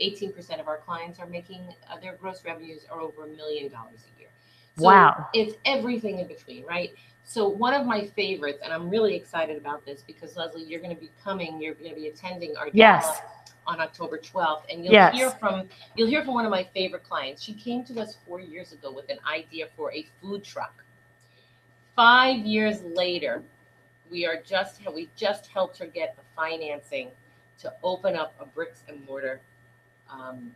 18% 0.00 0.60
of 0.60 0.68
our 0.68 0.78
clients 0.78 1.18
are 1.18 1.26
making 1.26 1.60
uh, 1.90 1.98
their 2.00 2.14
gross 2.14 2.44
revenues 2.44 2.86
are 2.90 3.00
over 3.00 3.24
a 3.24 3.28
million 3.28 3.70
dollars 3.70 4.00
a 4.16 4.19
year. 4.19 4.19
So 4.80 4.86
wow. 4.86 5.28
It's 5.34 5.56
everything 5.64 6.18
in 6.18 6.26
between, 6.26 6.64
right? 6.64 6.94
So 7.24 7.48
one 7.48 7.74
of 7.74 7.86
my 7.86 8.06
favorites, 8.06 8.58
and 8.64 8.72
I'm 8.72 8.90
really 8.90 9.14
excited 9.14 9.56
about 9.56 9.84
this 9.86 10.02
because 10.04 10.36
Lesley, 10.36 10.64
you're 10.64 10.80
going 10.80 10.94
to 10.94 11.00
be 11.00 11.10
coming, 11.22 11.60
you're 11.60 11.74
going 11.74 11.90
to 11.90 11.94
be 11.94 12.08
attending 12.08 12.56
our 12.56 12.68
yes. 12.72 13.20
on 13.66 13.80
October 13.80 14.18
12th, 14.18 14.62
and 14.70 14.84
you'll 14.84 14.92
yes. 14.92 15.14
hear 15.14 15.30
from 15.30 15.68
you'll 15.94 16.08
hear 16.08 16.24
from 16.24 16.34
one 16.34 16.44
of 16.44 16.50
my 16.50 16.64
favorite 16.74 17.04
clients. 17.04 17.42
She 17.42 17.52
came 17.52 17.84
to 17.84 18.00
us 18.00 18.16
four 18.26 18.40
years 18.40 18.72
ago 18.72 18.90
with 18.90 19.08
an 19.10 19.18
idea 19.32 19.68
for 19.76 19.92
a 19.92 20.06
food 20.20 20.42
truck. 20.42 20.82
Five 21.94 22.38
years 22.46 22.82
later, 22.82 23.42
we 24.10 24.26
are 24.26 24.42
just 24.44 24.80
we 24.92 25.08
just 25.14 25.46
helped 25.46 25.78
her 25.78 25.86
get 25.86 26.16
the 26.16 26.22
financing 26.34 27.10
to 27.60 27.72
open 27.82 28.16
up 28.16 28.34
a 28.40 28.46
bricks 28.46 28.82
and 28.88 29.04
mortar 29.06 29.40
um, 30.10 30.52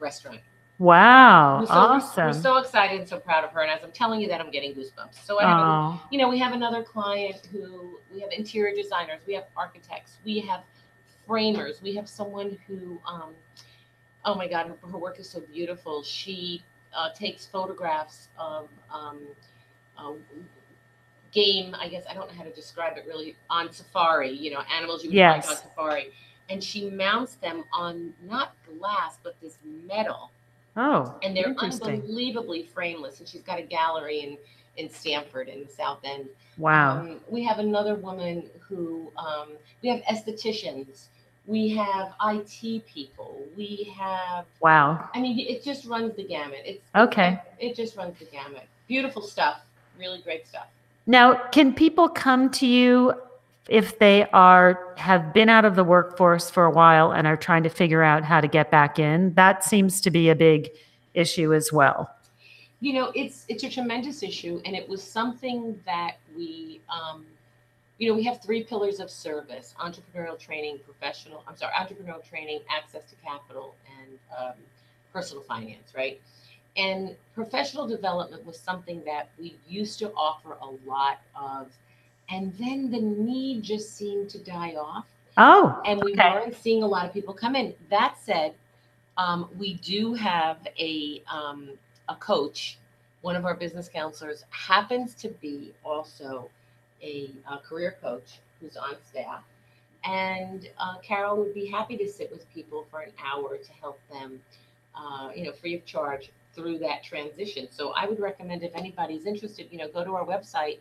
restaurant. 0.00 0.40
Wow, 0.78 1.64
so 1.64 1.72
awesome! 1.72 2.24
We're, 2.24 2.32
we're, 2.32 2.40
so 2.40 2.56
excited 2.56 2.98
and 2.98 3.08
so 3.08 3.20
proud 3.20 3.44
of 3.44 3.50
her. 3.52 3.60
And 3.60 3.70
as 3.70 3.84
I'm 3.84 3.92
telling 3.92 4.20
you 4.20 4.26
that, 4.28 4.40
I'm 4.40 4.50
getting 4.50 4.74
goosebumps. 4.74 5.24
So 5.24 5.40
I 5.40 5.44
have, 5.44 5.60
a, 5.60 6.00
you 6.10 6.18
know, 6.18 6.28
we 6.28 6.38
have 6.40 6.52
another 6.52 6.82
client 6.82 7.48
who 7.52 8.00
we 8.12 8.20
have 8.20 8.30
interior 8.32 8.74
designers, 8.74 9.20
we 9.26 9.34
have 9.34 9.44
architects, 9.56 10.18
we 10.24 10.40
have 10.40 10.62
framers, 11.28 11.80
we 11.80 11.94
have 11.94 12.08
someone 12.08 12.58
who, 12.66 13.00
um, 13.06 13.34
oh 14.24 14.34
my 14.34 14.48
God, 14.48 14.66
her, 14.66 14.88
her 14.90 14.98
work 14.98 15.20
is 15.20 15.30
so 15.30 15.40
beautiful. 15.52 16.02
She 16.02 16.64
uh, 16.92 17.10
takes 17.10 17.46
photographs 17.46 18.28
of 18.36 18.68
um, 18.92 19.20
uh, 19.96 20.12
game. 21.30 21.76
I 21.78 21.88
guess 21.88 22.04
I 22.10 22.14
don't 22.14 22.28
know 22.28 22.36
how 22.36 22.44
to 22.44 22.52
describe 22.52 22.96
it 22.96 23.04
really 23.06 23.36
on 23.48 23.72
safari. 23.72 24.32
You 24.32 24.50
know, 24.50 24.62
animals 24.76 25.04
you 25.04 25.10
would 25.10 25.16
yes. 25.16 25.46
find 25.46 25.56
on 25.56 25.62
safari 25.62 26.12
and 26.48 26.62
she 26.62 26.90
mounts 26.90 27.36
them 27.36 27.64
on 27.72 28.12
not 28.22 28.54
glass 28.78 29.18
but 29.22 29.40
this 29.40 29.58
metal. 29.86 30.30
Oh, 30.76 31.14
and 31.22 31.36
they're 31.36 31.54
unbelievably 31.58 32.64
frameless. 32.74 33.20
And 33.20 33.28
she's 33.28 33.42
got 33.42 33.58
a 33.58 33.62
gallery 33.62 34.20
in 34.20 34.38
in 34.76 34.90
Stamford 34.90 35.48
in 35.48 35.64
the 35.64 35.70
South 35.70 36.00
End. 36.04 36.28
Wow. 36.58 37.00
Um, 37.00 37.20
we 37.28 37.44
have 37.44 37.58
another 37.58 37.94
woman 37.94 38.48
who 38.60 39.10
um, 39.16 39.48
we 39.82 39.88
have 39.88 40.00
estheticians. 40.02 41.06
We 41.46 41.68
have 41.70 42.14
IT 42.24 42.86
people. 42.86 43.42
We 43.56 43.92
have 43.98 44.46
wow. 44.60 45.08
I 45.14 45.20
mean, 45.20 45.38
it 45.38 45.62
just 45.62 45.84
runs 45.84 46.16
the 46.16 46.24
gamut. 46.24 46.62
It's 46.64 46.82
okay. 46.94 47.40
It, 47.58 47.70
it 47.70 47.76
just 47.76 47.96
runs 47.96 48.18
the 48.18 48.24
gamut. 48.26 48.66
Beautiful 48.88 49.22
stuff. 49.22 49.60
Really 49.98 50.20
great 50.22 50.46
stuff. 50.46 50.66
Now, 51.06 51.34
can 51.48 51.74
people 51.74 52.08
come 52.08 52.50
to 52.52 52.66
you 52.66 53.14
if 53.68 53.98
they 53.98 54.26
are 54.32 54.94
have 54.96 55.32
been 55.32 55.48
out 55.48 55.64
of 55.64 55.76
the 55.76 55.84
workforce 55.84 56.50
for 56.50 56.64
a 56.64 56.70
while 56.70 57.12
and 57.12 57.26
are 57.26 57.36
trying 57.36 57.62
to 57.62 57.68
figure 57.68 58.02
out 58.02 58.24
how 58.24 58.40
to 58.40 58.48
get 58.48 58.70
back 58.70 58.98
in 58.98 59.32
that 59.34 59.64
seems 59.64 60.00
to 60.02 60.10
be 60.10 60.28
a 60.28 60.34
big 60.34 60.70
issue 61.14 61.54
as 61.54 61.72
well. 61.72 62.10
You 62.80 62.92
know 62.92 63.12
it's 63.14 63.46
it's 63.48 63.64
a 63.64 63.70
tremendous 63.70 64.22
issue 64.22 64.60
and 64.64 64.76
it 64.76 64.88
was 64.88 65.02
something 65.02 65.80
that 65.86 66.16
we 66.36 66.80
um, 66.92 67.24
you 67.98 68.08
know 68.08 68.14
we 68.14 68.24
have 68.24 68.42
three 68.42 68.62
pillars 68.62 69.00
of 69.00 69.10
service 69.10 69.74
entrepreneurial 69.80 70.38
training 70.38 70.80
professional 70.84 71.44
i'm 71.46 71.56
sorry 71.56 71.72
entrepreneurial 71.74 72.28
training 72.28 72.58
access 72.68 73.04
to 73.08 73.14
capital 73.24 73.76
and 74.00 74.18
um, 74.36 74.54
personal 75.12 75.42
finance 75.44 75.92
right? 75.96 76.20
And 76.76 77.14
professional 77.34 77.86
development 77.86 78.44
was 78.44 78.58
something 78.58 79.02
that 79.06 79.30
we 79.38 79.56
used 79.68 79.98
to 80.00 80.12
offer 80.16 80.56
a 80.60 80.88
lot 80.88 81.20
of 81.40 81.68
and 82.30 82.52
then 82.58 82.90
the 82.90 83.00
need 83.00 83.62
just 83.62 83.96
seemed 83.96 84.28
to 84.30 84.38
die 84.38 84.74
off. 84.74 85.06
Oh, 85.36 85.80
and 85.84 86.02
we 86.02 86.12
okay. 86.12 86.30
weren't 86.30 86.54
seeing 86.56 86.82
a 86.82 86.86
lot 86.86 87.06
of 87.06 87.12
people 87.12 87.34
come 87.34 87.56
in. 87.56 87.74
That 87.90 88.16
said, 88.22 88.54
um, 89.16 89.48
we 89.58 89.74
do 89.74 90.14
have 90.14 90.58
a 90.78 91.22
um, 91.32 91.70
a 92.08 92.14
coach. 92.16 92.78
One 93.22 93.36
of 93.36 93.44
our 93.44 93.54
business 93.54 93.88
counselors 93.88 94.44
happens 94.50 95.14
to 95.16 95.28
be 95.28 95.72
also 95.84 96.50
a, 97.02 97.30
a 97.50 97.58
career 97.58 97.96
coach 98.00 98.38
who's 98.60 98.76
on 98.76 98.94
staff, 99.08 99.42
and 100.04 100.68
uh, 100.78 100.98
Carol 101.02 101.36
would 101.38 101.54
be 101.54 101.66
happy 101.66 101.96
to 101.96 102.08
sit 102.08 102.30
with 102.30 102.48
people 102.52 102.86
for 102.90 103.00
an 103.00 103.12
hour 103.24 103.56
to 103.56 103.72
help 103.80 103.98
them, 104.10 104.40
uh, 104.94 105.30
you 105.34 105.44
know, 105.44 105.52
free 105.52 105.74
of 105.74 105.84
charge 105.84 106.30
through 106.54 106.78
that 106.78 107.02
transition. 107.02 107.66
So 107.70 107.92
I 107.96 108.06
would 108.06 108.20
recommend 108.20 108.62
if 108.62 108.74
anybody's 108.76 109.26
interested, 109.26 109.66
you 109.70 109.78
know, 109.78 109.88
go 109.88 110.04
to 110.04 110.14
our 110.14 110.24
website 110.24 110.78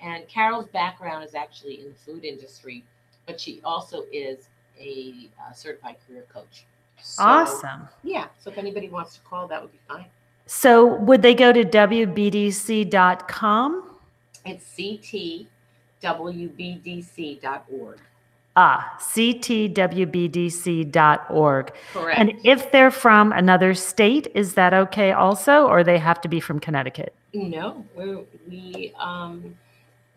and 0.00 0.26
Carol's 0.28 0.68
background 0.68 1.24
is 1.24 1.34
actually 1.34 1.80
in 1.80 1.88
the 1.88 1.94
food 1.94 2.24
industry, 2.24 2.84
but 3.26 3.40
she 3.40 3.60
also 3.64 4.04
is 4.12 4.48
a 4.78 5.28
uh, 5.40 5.52
certified 5.52 5.96
career 6.06 6.24
coach. 6.32 6.64
So, 7.02 7.22
awesome. 7.22 7.88
Yeah. 8.02 8.26
So 8.38 8.50
if 8.50 8.58
anybody 8.58 8.88
wants 8.88 9.14
to 9.14 9.20
call, 9.20 9.48
that 9.48 9.60
would 9.62 9.72
be 9.72 9.80
fine. 9.88 10.06
So 10.46 10.94
would 10.96 11.22
they 11.22 11.34
go 11.34 11.52
to 11.52 11.64
WBDC.com? 11.64 12.24
It's 14.44 14.64
ctwbdc.org. 14.76 15.48
Ah, 18.56 18.96
ctwbdc.org. 18.98 19.72
Correct. 21.92 22.18
And 22.18 22.32
if 22.42 22.72
they're 22.72 22.90
from 22.90 23.30
another 23.30 23.72
state, 23.74 24.26
is 24.34 24.54
that 24.54 24.74
okay 24.74 25.12
also, 25.12 25.68
or 25.68 25.84
they 25.84 25.98
have 25.98 26.20
to 26.22 26.28
be 26.28 26.40
from 26.40 26.58
Connecticut? 26.58 27.14
No, 27.32 27.84
we 27.94 28.18
we 28.48 28.92
um, 28.98 29.54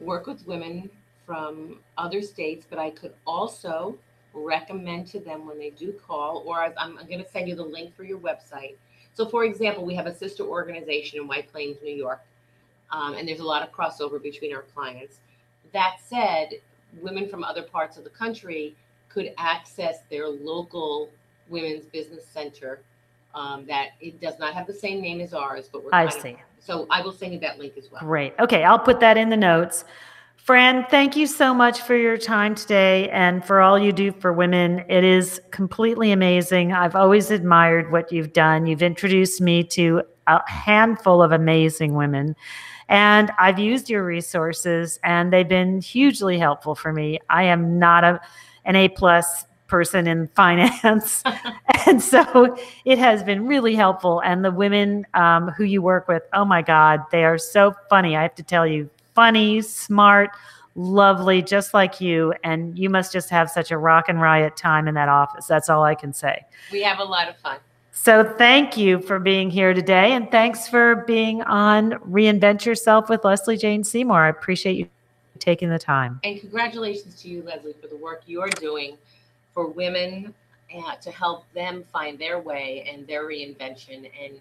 work 0.01 0.27
with 0.27 0.45
women 0.45 0.89
from 1.25 1.79
other 1.97 2.21
states, 2.21 2.65
but 2.69 2.79
I 2.79 2.89
could 2.89 3.13
also 3.25 3.97
recommend 4.33 5.07
to 5.07 5.19
them 5.19 5.45
when 5.45 5.59
they 5.59 5.69
do 5.69 5.93
call, 5.93 6.43
or 6.45 6.73
I'm, 6.77 6.95
going 6.95 7.23
to 7.23 7.29
send 7.29 7.47
you 7.47 7.55
the 7.55 7.63
link 7.63 7.95
for 7.95 8.03
your 8.03 8.17
website. 8.17 8.75
So, 9.13 9.25
for 9.25 9.43
example, 9.43 9.85
we 9.85 9.95
have 9.95 10.07
a 10.07 10.15
sister 10.15 10.43
organization 10.43 11.19
in 11.19 11.27
White 11.27 11.51
Plains, 11.51 11.77
New 11.83 11.93
York, 11.93 12.21
um, 12.91 13.13
and 13.13 13.27
there's 13.27 13.39
a 13.39 13.45
lot 13.45 13.61
of 13.61 13.71
crossover 13.71 14.21
between 14.21 14.53
our 14.55 14.63
clients. 14.73 15.19
That 15.73 15.97
said, 16.05 16.53
women 17.01 17.29
from 17.29 17.43
other 17.43 17.63
parts 17.63 17.97
of 17.97 18.03
the 18.03 18.09
country 18.09 18.75
could 19.09 19.33
access 19.37 19.99
their 20.09 20.27
local 20.27 21.09
women's 21.49 21.85
business 21.85 22.25
center 22.25 22.81
um, 23.34 23.65
that 23.67 23.89
it 24.00 24.20
does 24.22 24.39
not 24.39 24.54
have 24.54 24.67
the 24.67 24.74
same 24.74 25.02
name 25.02 25.22
as 25.22 25.34
ours, 25.34 25.70
but 25.72 25.84
we're 25.84 25.89
I 25.94 26.10
see. 26.10 26.32
Of, 26.32 26.38
so 26.60 26.88
I 26.89 27.02
will 27.02 27.12
send 27.12 27.34
you 27.34 27.39
that 27.39 27.60
link 27.60 27.74
as 27.78 27.91
well. 27.91 28.02
Great. 28.02 28.34
Okay, 28.39 28.63
I'll 28.63 28.80
put 28.80 29.00
that 29.00 29.17
in 29.17 29.30
the 29.30 29.38
notes. 29.38 29.84
Fran, 30.36 30.86
thank 30.89 31.15
you 31.15 31.28
so 31.28 31.54
much 31.54 31.82
for 31.82 31.96
your 31.96 32.17
time 32.17 32.56
today 32.56 33.10
and 33.10 33.46
for 33.46 33.62
all 33.62 33.78
you 33.78 33.91
do 33.91 34.12
for 34.12 34.34
women. 34.34 34.84
It 34.89 35.04
is 35.04 35.39
completely 35.52 36.12
amazing. 36.12 36.74
I've 36.74 36.96
always 36.96 37.30
admired 37.30 37.91
what 37.91 38.12
you've 38.12 38.34
done. 38.34 38.65
You've 38.65 38.82
introduced 38.82 39.39
me 39.39 39.63
to 39.65 40.02
a 40.26 40.41
handful 40.50 41.22
of 41.22 41.32
amazing 41.32 41.94
women. 41.94 42.36
And 42.89 43.32
I've 43.38 43.60
used 43.60 43.89
your 43.89 44.04
resources 44.04 45.00
and 45.04 45.32
they've 45.32 45.48
been 45.48 45.80
hugely 45.80 46.39
helpful 46.39 46.74
for 46.74 46.91
me. 46.91 47.20
I 47.30 47.44
am 47.44 47.78
not 47.78 48.04
a 48.04 48.20
an 48.65 48.76
A 48.76 48.89
plus 48.89 49.46
person 49.71 50.05
in 50.05 50.27
finance. 50.36 51.23
and 51.88 52.03
so 52.03 52.55
it 52.86 52.99
has 52.99 53.23
been 53.23 53.47
really 53.47 53.73
helpful. 53.73 54.21
And 54.23 54.43
the 54.43 54.51
women 54.51 55.07
um, 55.13 55.47
who 55.47 55.63
you 55.63 55.81
work 55.81 56.10
with, 56.10 56.23
oh 56.34 56.45
my 56.45 56.62
God, 56.62 56.99
they 57.12 57.23
are 57.23 57.38
so 57.38 57.73
funny. 57.89 58.15
I 58.15 58.21
have 58.21 58.35
to 58.35 58.43
tell 58.43 58.67
you, 58.67 58.89
funny, 59.15 59.62
smart, 59.62 60.31
lovely, 60.75 61.41
just 61.41 61.73
like 61.73 62.02
you. 62.02 62.33
And 62.43 62.77
you 62.77 62.89
must 62.89 63.13
just 63.13 63.29
have 63.29 63.50
such 63.50 63.71
a 63.71 63.77
rock 63.77 64.10
and 64.10 64.21
riot 64.21 64.58
time 64.58 64.89
in 64.89 64.93
that 64.96 65.08
office. 65.08 65.48
That's 65.48 65.69
all 65.69 65.83
I 65.83 65.96
can 65.96 66.13
say. 66.13 66.46
We 66.71 66.83
have 66.83 67.00
a 67.00 67.06
lot 67.06 67.29
of 67.29 67.37
fun. 67.37 67.58
So 67.93 68.35
thank 68.37 68.75
you 68.75 69.00
for 69.00 69.19
being 69.19 69.50
here 69.50 69.73
today. 69.73 70.12
And 70.12 70.29
thanks 70.31 70.67
for 70.67 70.98
being 71.08 71.43
on 71.43 71.91
Reinvent 71.91 72.65
Yourself 72.65 73.10
with 73.10 73.23
Lesley 73.23 73.56
Jane 73.56 73.83
Seymour. 73.85 74.25
I 74.25 74.29
appreciate 74.29 74.75
you 74.75 74.89
taking 75.39 75.69
the 75.69 75.79
time. 75.79 76.19
And 76.23 76.39
congratulations 76.39 77.21
to 77.21 77.29
you, 77.29 77.43
Lesley, 77.43 77.73
for 77.81 77.87
the 77.87 77.98
work 77.98 78.23
you're 78.25 78.50
doing 78.50 78.98
for 79.54 79.67
women 79.67 80.33
uh, 80.75 80.95
to 80.95 81.12
help 81.12 81.52
them 81.54 81.83
find 81.91 82.17
their 82.17 82.39
way 82.39 82.89
and 82.91 83.06
their 83.08 83.25
reinvention. 83.25 84.10
And 84.23 84.39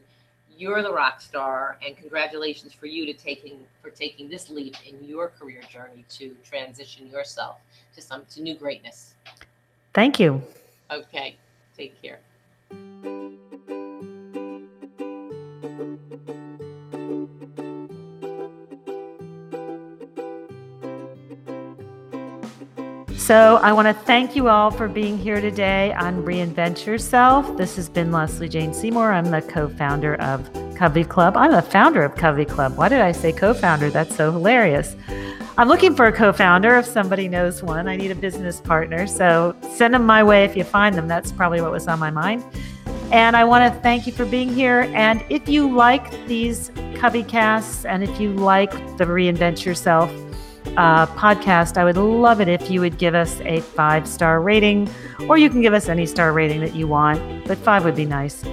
you're 0.56 0.82
the 0.82 0.92
rock 0.92 1.20
star. 1.20 1.78
And 1.84 1.96
congratulations 1.96 2.72
for 2.72 2.86
you 2.86 3.06
to 3.06 3.12
taking 3.12 3.58
for 3.82 3.90
taking 3.90 4.28
this 4.28 4.50
leap 4.50 4.76
in 4.86 5.02
your 5.06 5.28
career 5.28 5.62
journey 5.70 6.04
to 6.10 6.36
transition 6.44 7.08
yourself 7.08 7.56
to 7.94 8.02
some 8.02 8.24
to 8.30 8.42
new 8.42 8.54
greatness. 8.54 9.14
Thank 9.94 10.20
you. 10.20 10.42
Okay. 10.90 11.36
Take 11.76 12.00
care. 12.02 12.20
So, 23.20 23.60
I 23.62 23.74
want 23.74 23.86
to 23.86 23.92
thank 23.92 24.34
you 24.34 24.48
all 24.48 24.70
for 24.70 24.88
being 24.88 25.18
here 25.18 25.42
today 25.42 25.92
on 25.92 26.24
Reinvent 26.24 26.86
Yourself. 26.86 27.54
This 27.58 27.76
has 27.76 27.86
been 27.86 28.10
Lesley 28.10 28.48
Jane 28.48 28.72
Seymour. 28.72 29.12
I'm 29.12 29.30
the 29.30 29.42
co 29.42 29.68
founder 29.68 30.14
of 30.14 30.40
CoveyClub. 30.74 31.34
I'm 31.36 31.52
the 31.52 31.60
founder 31.60 32.02
of 32.02 32.14
CoveyClub. 32.14 32.76
Why 32.76 32.88
did 32.88 33.02
I 33.02 33.12
say 33.12 33.30
co 33.30 33.52
founder? 33.52 33.90
That's 33.90 34.16
so 34.16 34.32
hilarious. 34.32 34.96
I'm 35.58 35.68
looking 35.68 35.94
for 35.94 36.06
a 36.06 36.12
co 36.12 36.32
founder 36.32 36.76
if 36.78 36.86
somebody 36.86 37.28
knows 37.28 37.62
one. 37.62 37.88
I 37.88 37.94
need 37.94 38.10
a 38.10 38.14
business 38.14 38.58
partner. 38.58 39.06
So, 39.06 39.54
send 39.70 39.92
them 39.92 40.06
my 40.06 40.24
way 40.24 40.44
if 40.44 40.56
you 40.56 40.64
find 40.64 40.96
them. 40.96 41.06
That's 41.06 41.30
probably 41.30 41.60
what 41.60 41.72
was 41.72 41.86
on 41.88 41.98
my 41.98 42.10
mind. 42.10 42.42
And 43.12 43.36
I 43.36 43.44
want 43.44 43.72
to 43.72 43.80
thank 43.80 44.06
you 44.06 44.14
for 44.14 44.24
being 44.24 44.48
here. 44.48 44.90
And 44.94 45.22
if 45.28 45.46
you 45.46 45.70
like 45.70 46.10
these 46.26 46.72
Covey 46.94 47.22
casts 47.22 47.84
and 47.84 48.02
if 48.02 48.18
you 48.18 48.32
like 48.32 48.72
the 48.96 49.04
Reinvent 49.04 49.66
Yourself, 49.66 50.10
uh, 50.76 51.06
podcast, 51.06 51.76
I 51.76 51.84
would 51.84 51.96
love 51.96 52.40
it 52.40 52.48
if 52.48 52.70
you 52.70 52.80
would 52.80 52.98
give 52.98 53.14
us 53.14 53.40
a 53.42 53.60
five 53.60 54.06
star 54.06 54.40
rating, 54.40 54.88
or 55.28 55.38
you 55.38 55.50
can 55.50 55.62
give 55.62 55.74
us 55.74 55.88
any 55.88 56.06
star 56.06 56.32
rating 56.32 56.60
that 56.60 56.74
you 56.74 56.86
want, 56.86 57.46
but 57.46 57.58
five 57.58 57.84
would 57.84 57.96
be 57.96 58.06
nice. 58.06 58.44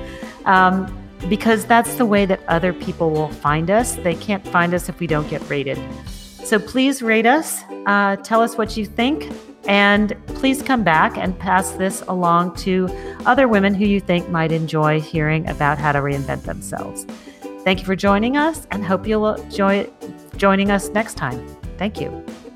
Um, 0.45 0.93
because 1.29 1.65
that's 1.65 1.95
the 1.95 2.05
way 2.05 2.25
that 2.25 2.39
other 2.47 2.73
people 2.73 3.09
will 3.11 3.29
find 3.29 3.69
us. 3.69 3.95
They 3.95 4.15
can't 4.15 4.47
find 4.47 4.73
us 4.73 4.87
if 4.87 4.99
we 4.99 5.07
don't 5.07 5.27
get 5.29 5.47
rated. 5.49 5.77
So 6.43 6.59
please 6.59 7.01
rate 7.01 7.25
us, 7.25 7.63
uh, 7.87 8.15
tell 8.17 8.41
us 8.41 8.57
what 8.57 8.77
you 8.77 8.85
think, 8.85 9.29
and 9.67 10.15
please 10.27 10.61
come 10.61 10.83
back 10.83 11.17
and 11.17 11.37
pass 11.37 11.71
this 11.71 12.01
along 12.07 12.55
to 12.57 12.87
other 13.25 13.47
women 13.47 13.73
who 13.73 13.85
you 13.85 13.99
think 13.99 14.29
might 14.29 14.51
enjoy 14.51 15.01
hearing 15.01 15.47
about 15.49 15.77
how 15.77 15.91
to 15.91 15.99
reinvent 15.99 16.43
themselves. 16.43 17.05
Thank 17.65 17.79
you 17.79 17.85
for 17.85 17.97
joining 17.97 18.37
us 18.37 18.65
and 18.71 18.85
hope 18.85 19.05
you'll 19.05 19.33
enjoy 19.33 19.89
joining 20.37 20.71
us 20.71 20.87
next 20.89 21.15
time. 21.15 21.56
Thank 21.77 22.01
you. 22.01 22.46